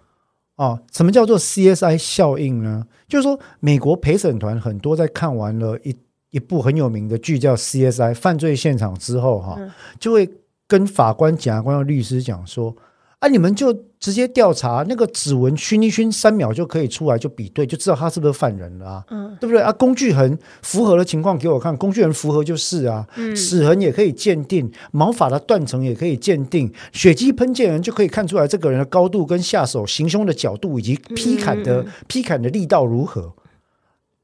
[0.55, 2.86] 啊，什么叫做 CSI 效应呢？
[3.09, 5.93] 就是说，美国陪审团很多在看完了一
[6.29, 10.29] 一部很有名的剧叫 CSI 犯罪现场之后，哈、嗯就会
[10.67, 12.73] 跟法官、检察官、和律师讲说
[13.19, 13.73] ：“啊，你们就
[14.06, 19.72] 直接调查那个指纹熏一熏，三秒就可以出来，就比对，就知道他是不是犯人了啊，嗯对不对啊？
[19.72, 33.34] 工具痕符合的情况给我看，工具痕符合就是啊，嗯齿痕也可以鉴定，毛发的断层也可以鉴定，血迹喷溅人就可以看出来这个人的高度跟下手行凶的角度以及劈砍的、嗯劈砍的力道如何。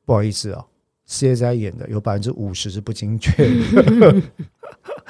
[0.06, 0.64] 不好意思啊
[1.10, 3.32] ，CSI 演的有百分之五十是不精确
[4.00, 4.22] 的，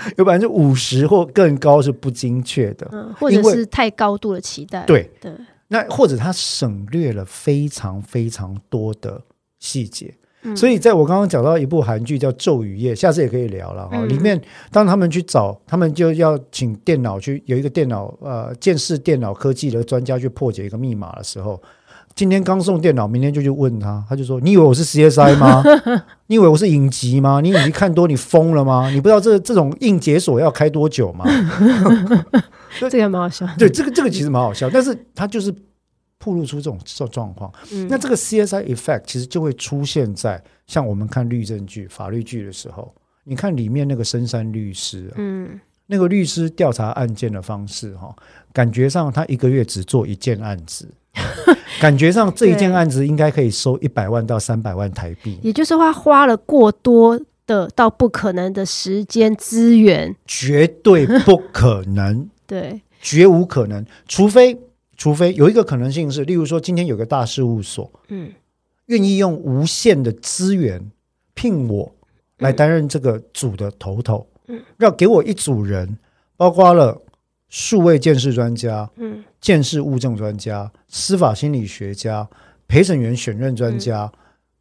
[0.18, 2.88] 有百分之五十或更高是不精确的。
[2.91, 4.86] 嗯，或者是太高度的期待。
[4.86, 5.32] 对，对，
[5.68, 9.22] 那或者他省略了非常非常多的
[9.60, 10.14] 细节。
[10.43, 13.91] 嗯所以，在我刚刚讲到一部韩剧叫《咒语夜》，下次也可以聊了哈。
[13.93, 14.41] 嗯里面
[14.72, 21.62] 当他们去找，他们就要请电脑去有一个电脑呃见识电脑科技的专家去破解一个密码的时候，
[22.16, 25.64] 今天刚送电脑，明天就去问他，他就说：“你以为我是 CSI 吗？
[26.28, 27.41] 你以为我是影集吗？
[27.41, 28.89] 你影集看多，你疯了吗？
[28.91, 31.26] 你不知道这这种硬解锁要开多久吗？
[32.80, 33.47] ”这个蛮好笑。
[33.57, 35.51] 对，这个这个其实蛮好笑，但是他就是
[36.20, 37.51] 暴露出这种这种状况。
[37.72, 42.93] 嗯那这个 CSI effect 其实就会出现在像我们看律政剧、法律剧的时候，
[43.24, 48.16] 你看里面那个深山律师、啊，嗯那个律师调查案件的方式、哈，
[48.53, 50.88] 感觉上他一个月只做一件案子，
[51.82, 60.16] 感觉上这一件案子应该可以收一百万到三百万台币，也就是说，他花了过多的到不可能的时间资源。
[60.26, 62.30] 绝对不可能。
[62.45, 64.57] 对，绝无可能，除非
[64.95, 68.32] 除非有一个可能性是，例如说今天有个大事务所嗯。
[68.88, 70.91] 愿意用无限的资源
[71.34, 71.95] 聘我
[72.39, 74.62] 来担任这个组的头头，嗯。
[74.80, 75.97] 要给我一组人，
[76.36, 77.01] 包括了
[77.52, 82.28] 数位鉴识专家、嗯鉴识物证专家、司法心理学家、
[82.68, 84.12] 陪审员选任专家。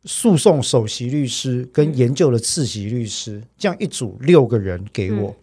[0.05, 5.37] 诉讼首席律师跟研究的次席律师，这样一组六个人给我，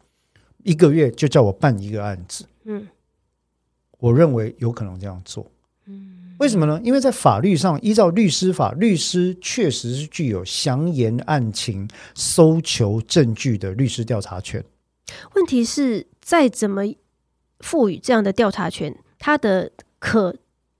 [0.63, 2.43] 一个月就叫我办一个案子。
[2.65, 2.87] 嗯
[3.99, 5.45] 我认为有可能这样做。
[5.85, 6.81] 嗯为什么呢？
[6.83, 14.63] 因为在法律上，依照律师法，律师确实是具有详言案情、搜求证据的律师调查权。
[15.35, 16.81] 问题是，再怎么
[17.59, 20.35] 赋予这样的调查权，他的可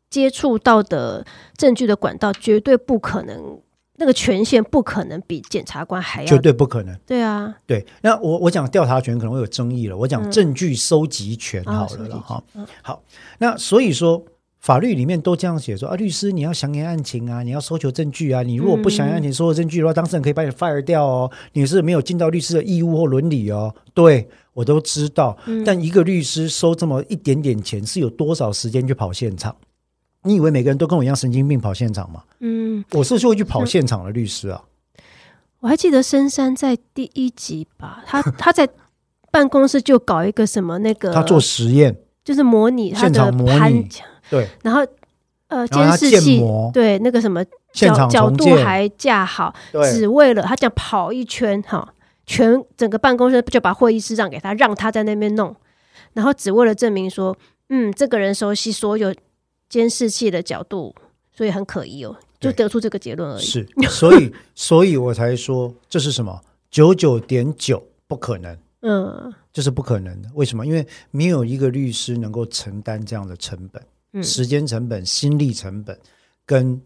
[0.10, 1.26] 接触到的
[1.58, 3.60] 证据的管道绝对不可能，
[3.96, 6.96] 那个权限不可能比检察官还要绝对不可能。
[7.06, 12.44] 对啊，对，那我我讲调查权可能会有争议了，我讲嗯证据收集权啊好了了哈。
[12.54, 13.04] 嗯好，
[13.40, 14.24] 那所以说
[14.60, 23.74] 法律里面都这样写说啊，律师你要详言案情啊，你要搜求证据啊，你如果不详言案情、搜求证据的话，当事人可以把你 fire 掉哦，你是没有尽到律师的义务或伦理哦。
[23.94, 29.56] 对我都知道，嗯但一个律师收这么一点点钱，是有多少时间去跑现场？
[30.24, 32.24] 你以为每个人都跟我一样神经病跑现场吗？
[32.40, 34.62] 嗯，我是会去跑现场的律师啊。
[35.60, 38.68] 我还记得深山在第一集吧，他他在
[39.32, 41.96] 办公室就搞一个什么那个，他做实验，
[42.26, 43.90] 就是模拟他的现场模拟攀，
[44.30, 44.86] 对，然后
[45.48, 46.42] 呃监视器
[46.74, 49.54] 对那个什么现角角度，还架好，
[49.94, 51.94] 只为了他讲跑一圈哈，
[52.26, 55.56] 全整个办公室就把会议室让给他，让他在那边弄，
[56.14, 57.38] 然后只为了证明说
[57.70, 59.14] 嗯，这个人熟悉所有
[59.70, 60.96] 监视器的角度，
[61.36, 63.44] 所以很可疑哦，就得出这个结论而已。
[63.44, 70.30] 是，所以 所以我才说这是什么九九点九不可能，嗯这是不可能的。
[70.34, 70.66] 为什么？
[70.66, 73.82] 因为没有一个律师能够承担这样的成本，
[74.20, 74.24] 嗯。
[74.24, 75.98] 时间成本、心力成本，
[76.46, 76.82] 跟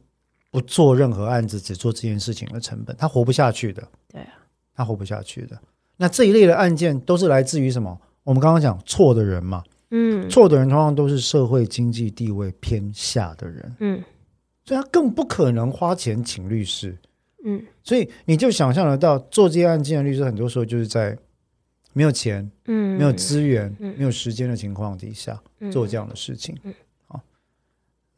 [0.50, 3.88] 不做任何案子只做这件事情的成本，他活不下去的。
[4.12, 4.28] 对啊，
[4.76, 5.60] 他活不下去的。
[5.98, 8.00] 那这一类的案件都是来自于什么？
[8.24, 10.30] 我们刚刚讲错的人嘛，嗯。
[10.30, 14.04] 错的人通常都是社会经济地位偏下的人，嗯。
[14.66, 16.98] 所以他更不可能花钱请律师。
[17.46, 17.64] 嗯。
[17.84, 21.18] 所以你就想象得到，做这些案件的律师，很多时候就是在
[21.94, 23.96] 没有钱、嗯，没有资源、嗯。
[23.98, 25.72] 没有时间的情况底下嗯。
[25.72, 26.58] 做这样的事情。
[26.64, 26.74] 嗯。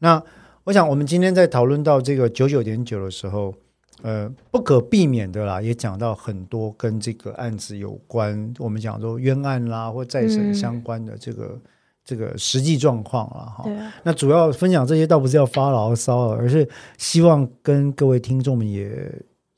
[0.00, 0.22] 那
[0.64, 3.54] 我想我们今天在讨论到这个九九点九的时候，
[4.02, 11.60] 呃，不可避免的啦，也讲到很多跟这个案子有关，我们讲说冤案啦或再审嗯相关的这个、
[12.04, 13.64] 这个实际状况了哈。
[14.02, 16.68] 那主要分享这些倒不是要发牢骚了，而是
[16.98, 18.90] 希望跟各位听众们也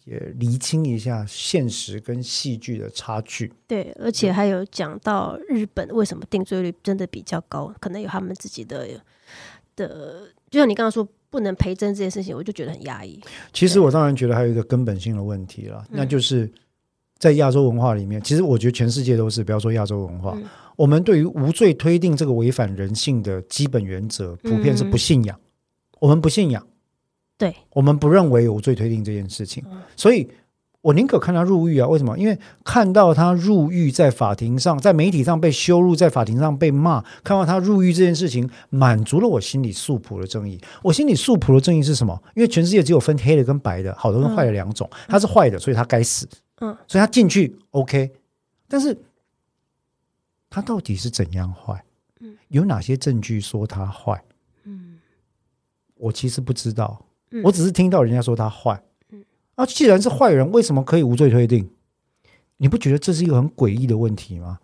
[0.05, 3.53] 也厘清一下现实跟戏剧的差距。
[3.67, 8.87] 对，而且还有讲到日本为什么定罪率真的比较高，可能有他们自己的
[9.77, 13.21] 的，就像你刚刚说不能陪真这件事情，我就觉得很压抑。
[13.53, 16.51] 其实我当然觉得还有一个根本性的问题了，那就是
[17.19, 20.45] 在亚洲文化里面，其实我觉得全世界都是，不要说亚洲文化，嗯。
[20.77, 25.39] 我们对于无罪推定这个违反人性的基本原则，普遍是不信仰。
[25.99, 26.67] 我们不信仰，
[27.39, 29.81] 对，我们不认为有无罪推定这件事情，嗯。
[29.97, 30.29] 所以
[30.87, 31.89] 我宁可看他入狱啊。
[31.89, 32.17] 为什么？
[32.17, 40.61] 因为看到他入狱，在法庭上，在媒体上被羞辱，在法庭上被骂，看到他入狱这件事情，满足了我心里素朴的正义。
[40.83, 42.23] 我心里素朴的正义是什么？
[42.37, 44.89] 因为全世界只有分黑的跟白的，好的跟坏的两种。
[45.09, 46.29] 他是坏的，所以他该死。
[46.61, 48.13] 嗯，所以他进去 OK，
[48.69, 48.97] 但是
[50.49, 51.83] 他到底是怎样坏？
[52.21, 54.23] 嗯有哪些证据说他坏？
[54.63, 54.99] 嗯
[55.97, 58.81] 我其实不知道，嗯我只是听到人家说他坏。
[59.57, 61.69] 嗯啊，既然是坏人，为什么可以无罪推定？
[62.59, 64.59] 你不觉得这是一个很诡异的问题吗？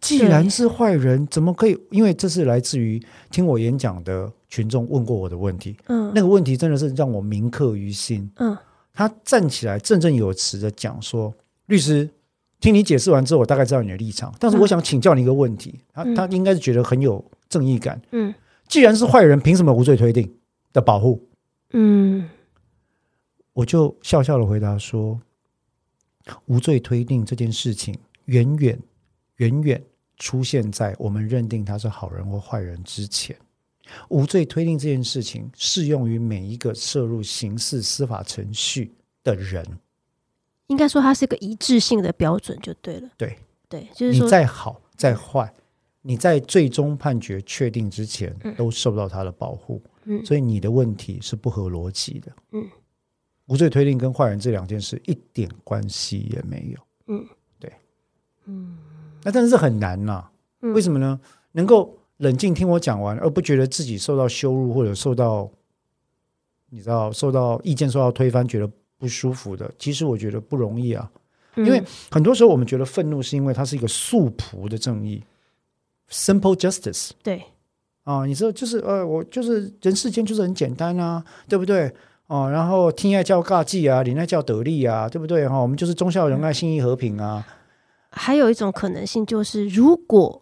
[0.00, 1.78] 既然是坏人，怎么可以？
[1.90, 8.28] 因为这是来自于听我演讲的群众问过我的问题，嗯那个问题真的是让我铭刻于心。
[8.36, 8.56] 嗯
[8.94, 11.32] 他站起来振振有词的讲说
[11.66, 12.10] ：“律师，
[12.60, 15.78] 听你解释完之后，我大概知道你的立场，但是我想请教你一个问题。
[15.94, 18.00] 他嗯他应该是觉得很有正义感。
[18.10, 18.34] 嗯
[18.66, 20.30] 既然是坏人，凭什么无罪推定
[20.72, 21.22] 的保护？
[21.72, 22.28] 嗯
[23.52, 25.20] 我就笑笑的回答说：
[26.46, 28.78] 无罪推定这件事情，远远
[29.36, 29.82] 远远
[30.16, 33.36] 出现在我们认定他是好人或坏人之前。
[34.08, 38.94] 无罪推定这件事情适用于每一个涉入刑事司法程序
[39.24, 39.66] 的人。
[40.68, 43.10] 应该说它是一个一致性的标准就对了。
[43.18, 43.36] 对，
[43.68, 45.52] 对，就是你，再好再坏，
[46.00, 52.32] 你在最终判决确定之前嗯都受到他的保护，嗯所以你的问题是不合逻辑的。
[52.52, 52.66] 嗯，
[53.46, 56.80] 无罪推定跟坏人这两件事一点关系也没有。
[57.06, 57.26] 嗯，
[57.58, 57.72] 对，
[58.46, 58.78] 嗯
[59.22, 60.28] 那但是很难呐、
[60.60, 61.20] 嗯为什么呢？
[61.52, 65.50] 能够冷静听我讲完，而不觉得自己受到羞辱或者受到
[66.70, 71.10] 你知道受到意见受到推翻，觉得不舒服的，其实我觉得不容易啊。
[71.14, 75.22] 嗯因为很多时候我们觉得愤怒是因为它是一个素朴的正义
[76.10, 77.44] ，simple justice 对，
[78.04, 81.94] 啊，你知道就是呃，我就是人世间就是很简单啊，对不对？
[82.32, 85.46] 哦，然后听爱叫尬技啊，礼爱叫得力啊，对不对？
[85.46, 87.46] 哈、我们就是忠孝仁爱、信义和平啊。
[88.10, 90.41] 还有一种可能性就是，如果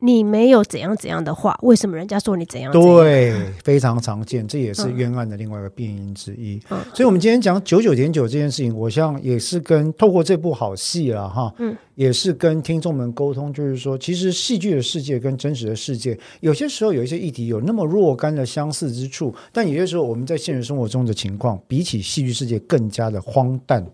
[0.00, 2.90] 你没有怎样怎样的话，为什么人家说你怎样怎样？
[2.90, 6.60] 对，非常常见，这也是嗯冤案的另外一个病因之一。
[6.70, 23.84] 嗯所以，我们今天讲九九点九这件事情，我想也是跟透过这部好戏了哈，嗯，也是跟听众们沟通，就是说，其实戏剧的世界跟真实的世界，有些时候有一些议题有那么若干的相似之处，但有些时候我们在现实生活中的情况，比起戏剧世界更加的荒诞、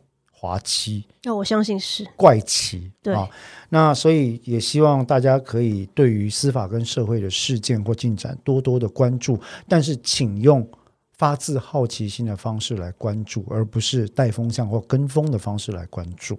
[0.45, 1.07] 滑稽。
[1.23, 3.27] 那我相信是怪奇，对啊，
[3.71, 10.69] 那所以也希望大家可以对于司法跟社会的事件或进展多多的关注，但是请用
[11.17, 16.39] 发自好奇心的方式来关注，而不是带风向或跟风的方式来关注。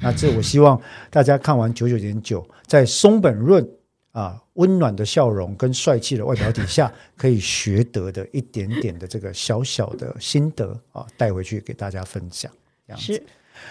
[0.00, 3.64] 那这我希望大家看完九九点九，在松本润
[4.10, 12.50] 啊温暖的笑容跟帅气的外表底下，可以学得的一点点的这个小小的心得啊，带回去给大家分享。
[12.90, 13.22] 这样子是，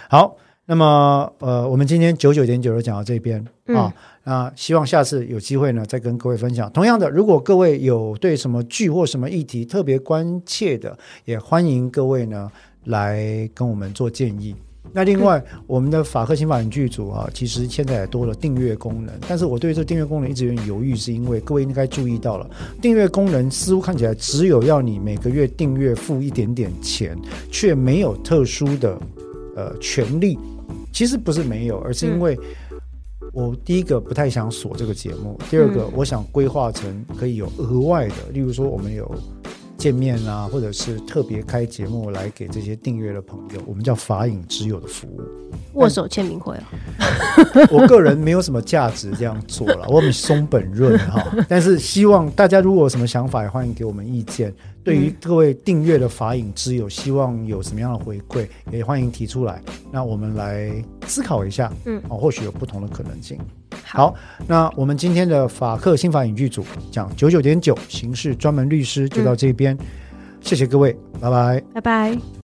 [0.09, 3.93] 好，那么呃，我们今天九九点九就讲到这边嗯啊。
[4.24, 6.72] 那希望下次有机会呢，再跟各位分享。
[6.72, 10.95] 同样的，如果各位有对什么剧或什么议题特别关切的，
[11.26, 12.51] 也欢迎各位呢
[12.84, 14.55] 来跟我们做建议。
[14.91, 19.13] 那另外，我们的法克新法影剧组啊，其实现在也多了订阅功能。
[19.27, 22.49] 但是我对这订阅功能一直有点犹豫，是因为各位应该注意到了，
[22.81, 27.17] 订阅功能似乎看起来只有要你每个月订阅付一点点钱，
[27.51, 28.99] 却没有特殊的
[29.55, 30.37] 呃权利。
[30.91, 32.37] 其实不是没有，而是因为
[33.31, 39.09] 我第一个不太想锁这个节目，第二个我想规划成可以有额外的，例如说我们有。
[39.80, 45.21] 见面啊，或者是特别开节目来给这些订阅的朋友，我们叫法影之友的服务，
[45.75, 46.69] 握手签名会啊。
[47.71, 51.25] 我个人没有什么价值这样做了， 我们松本润哈。
[51.47, 54.53] 但是希望大家如果有什么想法，也欢迎给我们意见。
[54.84, 59.61] 对于各位订阅的法影之友，希望有什么样的回馈，也欢迎提出来，
[59.91, 60.71] 那我们来
[61.07, 61.71] 思考一下。
[61.86, 63.39] 嗯，哦，或许有不同的可能性。
[63.84, 64.13] 好，
[64.47, 69.78] 那我们今天的法克新法影剧组讲九九点九刑事专门律师就到这边，
[70.41, 72.30] 谢谢各位，拜拜，拜拜。